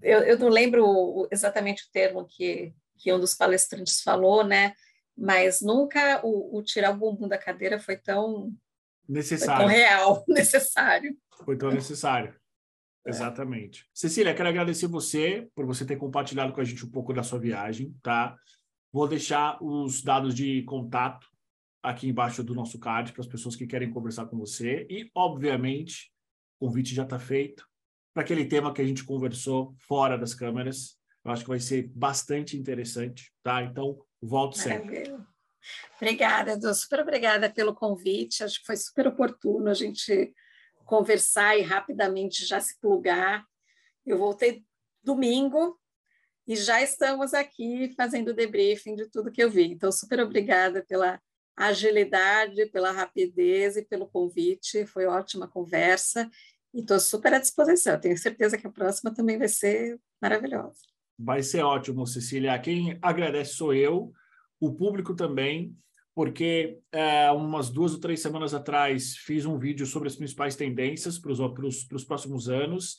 eu, 0.00 0.20
eu 0.20 0.38
não 0.38 0.48
lembro 0.48 1.28
exatamente 1.30 1.84
o 1.84 1.90
termo 1.92 2.24
que, 2.26 2.72
que 2.96 3.12
um 3.12 3.20
dos 3.20 3.34
palestrantes 3.34 4.00
falou, 4.00 4.44
né? 4.44 4.72
mas 5.20 5.60
nunca 5.60 6.24
o, 6.24 6.56
o 6.56 6.62
tirar 6.62 6.92
o 6.92 6.96
bumbum 6.96 7.28
da 7.28 7.36
cadeira 7.36 7.78
foi 7.78 7.96
tão 7.96 8.52
necessário, 9.06 9.56
foi 9.56 9.66
tão 9.66 9.68
real, 9.68 10.24
necessário. 10.28 11.16
Foi 11.44 11.58
tão 11.58 11.70
necessário. 11.70 12.34
É. 13.06 13.10
Exatamente. 13.10 13.86
Cecília, 13.94 14.34
quero 14.34 14.48
agradecer 14.48 14.86
você 14.86 15.48
por 15.54 15.66
você 15.66 15.84
ter 15.84 15.96
compartilhado 15.96 16.52
com 16.52 16.60
a 16.60 16.64
gente 16.64 16.84
um 16.84 16.90
pouco 16.90 17.12
da 17.12 17.22
sua 17.22 17.38
viagem, 17.38 17.94
tá? 18.02 18.36
Vou 18.92 19.08
deixar 19.08 19.62
os 19.62 20.02
dados 20.02 20.34
de 20.34 20.62
contato 20.64 21.26
aqui 21.82 22.08
embaixo 22.08 22.42
do 22.42 22.54
nosso 22.54 22.78
card 22.78 23.12
para 23.12 23.22
as 23.22 23.26
pessoas 23.26 23.56
que 23.56 23.66
querem 23.66 23.90
conversar 23.90 24.26
com 24.26 24.36
você 24.36 24.86
e, 24.90 25.10
obviamente, 25.14 26.12
o 26.58 26.66
convite 26.66 26.94
já 26.94 27.04
está 27.04 27.18
feito 27.18 27.66
para 28.12 28.22
aquele 28.22 28.44
tema 28.44 28.72
que 28.74 28.82
a 28.82 28.84
gente 28.84 29.04
conversou 29.04 29.74
fora 29.78 30.18
das 30.18 30.34
câmeras. 30.34 30.98
Eu 31.24 31.30
acho 31.30 31.42
que 31.44 31.48
vai 31.48 31.60
ser 31.60 31.88
bastante 31.94 32.56
interessante, 32.56 33.32
tá? 33.42 33.62
Então, 33.62 33.98
volto 34.20 34.58
Maravilha. 34.58 35.04
sempre. 35.04 35.24
Obrigada, 35.96 36.52
Edu. 36.52 36.74
Super 36.74 37.00
obrigada 37.00 37.48
pelo 37.50 37.74
convite. 37.74 38.42
Acho 38.42 38.58
que 38.60 38.66
foi 38.66 38.76
super 38.76 39.06
oportuno 39.06 39.68
a 39.70 39.74
gente 39.74 40.34
conversar 40.90 41.56
e 41.56 41.62
rapidamente 41.62 42.44
já 42.44 42.60
se 42.60 42.76
plugar. 42.80 43.46
Eu 44.04 44.18
voltei 44.18 44.64
domingo 45.04 45.78
e 46.48 46.56
já 46.56 46.82
estamos 46.82 47.32
aqui 47.32 47.94
fazendo 47.96 48.34
debriefing 48.34 48.96
de 48.96 49.08
tudo 49.08 49.30
que 49.30 49.40
eu 49.40 49.48
vi. 49.48 49.70
Então, 49.70 49.92
super 49.92 50.18
obrigada 50.18 50.84
pela 50.84 51.22
agilidade, 51.56 52.66
pela 52.66 52.90
rapidez 52.90 53.76
e 53.76 53.84
pelo 53.84 54.08
convite. 54.08 54.84
Foi 54.84 55.06
ótima 55.06 55.46
conversa 55.46 56.28
e 56.74 56.80
estou 56.80 56.98
super 56.98 57.34
à 57.34 57.38
disposição. 57.38 58.00
Tenho 58.00 58.18
certeza 58.18 58.58
que 58.58 58.66
a 58.66 58.72
próxima 58.72 59.14
também 59.14 59.38
vai 59.38 59.48
ser 59.48 59.96
maravilhosa. 60.20 60.80
Vai 61.16 61.44
ser 61.44 61.62
ótimo, 61.62 62.04
Cecília. 62.04 62.58
Quem 62.58 62.98
agradece 63.00 63.54
sou 63.54 63.72
eu 63.72 64.12
o 64.58 64.74
público 64.74 65.14
também, 65.14 65.72
porque 66.20 66.78
é, 66.92 67.30
umas 67.30 67.70
duas 67.70 67.94
ou 67.94 67.98
três 67.98 68.20
semanas 68.20 68.52
atrás 68.52 69.16
fiz 69.16 69.46
um 69.46 69.56
vídeo 69.56 69.86
sobre 69.86 70.06
as 70.06 70.14
principais 70.14 70.54
tendências 70.54 71.18
para 71.18 71.32
os 71.32 72.04
próximos 72.06 72.46
anos, 72.46 72.98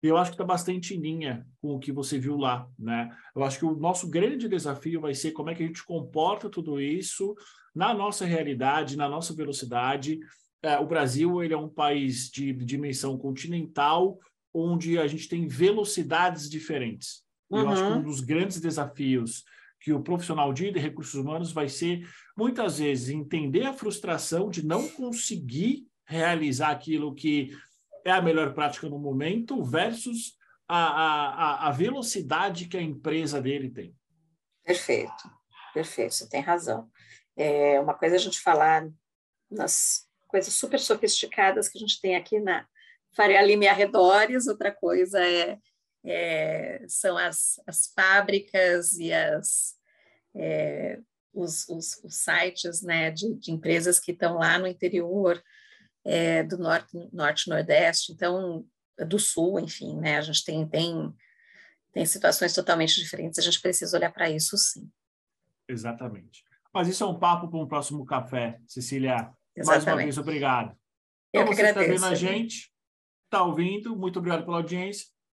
e 0.00 0.06
eu 0.06 0.16
acho 0.16 0.30
que 0.30 0.36
está 0.36 0.44
bastante 0.44 0.94
em 0.94 1.00
linha 1.00 1.44
com 1.60 1.74
o 1.74 1.80
que 1.80 1.90
você 1.90 2.20
viu 2.20 2.36
lá, 2.36 2.68
né? 2.78 3.10
Eu 3.34 3.42
acho 3.42 3.58
que 3.58 3.64
o 3.64 3.74
nosso 3.74 4.08
grande 4.08 4.48
desafio 4.48 5.00
vai 5.00 5.12
ser 5.12 5.32
como 5.32 5.50
é 5.50 5.56
que 5.56 5.64
a 5.64 5.66
gente 5.66 5.84
comporta 5.84 6.48
tudo 6.48 6.80
isso 6.80 7.34
na 7.74 7.92
nossa 7.92 8.24
realidade, 8.24 8.96
na 8.96 9.08
nossa 9.08 9.34
velocidade. 9.34 10.20
É, 10.62 10.78
o 10.78 10.86
Brasil 10.86 11.42
ele 11.42 11.54
é 11.54 11.58
um 11.58 11.68
país 11.68 12.30
de, 12.30 12.52
de 12.52 12.64
dimensão 12.64 13.18
continental, 13.18 14.20
onde 14.54 15.00
a 15.00 15.08
gente 15.08 15.26
tem 15.26 15.48
velocidades 15.48 16.48
diferentes. 16.48 17.24
Uhum. 17.50 17.58
Eu 17.58 17.68
acho 17.70 17.82
que 17.82 17.90
um 17.90 17.96
uhum. 17.96 18.02
dos 18.04 18.20
grandes 18.20 18.60
desafios 18.60 19.42
que 19.82 19.92
o 19.92 20.02
profissional 20.02 20.52
de 20.52 20.70
recursos 20.70 21.14
humanos 21.14 21.52
vai 21.52 21.68
ser, 21.68 22.08
muitas 22.36 22.78
vezes, 22.78 23.08
entender 23.08 23.64
a 23.64 23.72
frustração 23.72 24.48
de 24.48 24.64
não 24.64 24.88
conseguir 24.88 25.86
realizar 26.06 26.70
aquilo 26.70 27.14
que 27.14 27.50
é 28.04 28.10
a 28.10 28.22
melhor 28.22 28.54
prática 28.54 28.88
no 28.88 28.98
momento 28.98 29.62
versus 29.62 30.36
a, 30.68 30.76
a, 30.76 31.68
a 31.68 31.70
velocidade 31.72 32.66
que 32.66 32.76
a 32.76 32.82
empresa 32.82 33.40
dele 33.42 33.70
tem. 33.70 33.94
Perfeito, 34.64 35.30
perfeito, 35.74 36.14
você 36.14 36.28
tem 36.28 36.40
razão. 36.40 36.88
É 37.36 37.80
uma 37.80 37.94
coisa 37.94 38.16
a 38.16 38.18
gente 38.18 38.40
falar 38.40 38.88
nas 39.50 40.06
coisas 40.28 40.54
super 40.54 40.78
sofisticadas 40.78 41.68
que 41.68 41.78
a 41.78 41.80
gente 41.80 42.00
tem 42.00 42.14
aqui 42.14 42.38
na 42.38 42.66
Faria 43.14 43.42
Lima 43.42 43.64
e 43.64 43.68
arredores, 43.68 44.46
outra 44.46 44.72
coisa 44.72 45.20
é 45.20 45.58
é, 46.04 46.84
são 46.88 47.16
as, 47.16 47.60
as 47.66 47.86
fábricas 47.94 48.92
e 48.94 49.12
as, 49.12 49.74
é, 50.34 50.98
os, 51.32 51.68
os, 51.68 52.00
os, 52.02 52.16
sites 52.16 52.82
né, 52.82 53.10
de, 53.10 53.34
de, 53.34 53.52
empresas 53.52 54.00
que 54.00 54.12
estão 54.12 54.38
lá 54.38 54.58
no 54.58 54.66
interior 54.66 55.42
é, 56.04 56.42
do 56.42 56.58
norte, 56.58 56.88
norte 57.12 57.48
nordeste, 57.48 58.12
então 58.12 58.66
do 59.06 59.18
sul, 59.18 59.58
enfim, 59.58 59.96
né, 59.98 60.18
a 60.18 60.22
gente 60.22 60.44
tem, 60.44 60.66
tem, 60.66 61.14
tem 61.92 62.04
situações 62.04 62.52
totalmente 62.52 63.00
diferentes, 63.00 63.38
a 63.38 63.42
gente 63.42 63.60
precisa 63.60 63.96
olhar 63.96 64.12
para 64.12 64.28
isso 64.28 64.56
sim. 64.56 64.90
Exatamente. 65.68 66.44
Mas 66.74 66.88
isso 66.88 67.04
é 67.04 67.06
um 67.06 67.18
papo 67.18 67.48
para 67.48 67.58
um 67.58 67.68
próximo 67.68 68.04
café, 68.04 68.58
Cecília. 68.66 69.32
Exatamente. 69.54 69.66
Mais 69.66 69.84
uma 69.86 69.96
vez, 69.96 70.18
obrigado. 70.18 70.76
Eu 71.32 71.42
então, 71.42 71.50
que 71.50 71.54
você 71.54 71.66
agradeço. 71.66 71.94
está 71.94 72.08
vendo 72.08 72.12
a 72.12 72.14
gente, 72.14 72.72
está 73.24 73.44
ouvindo, 73.44 73.96
muito 73.96 74.18
obrigado 74.18 74.44
pela 74.44 74.56
audiência 74.56 75.11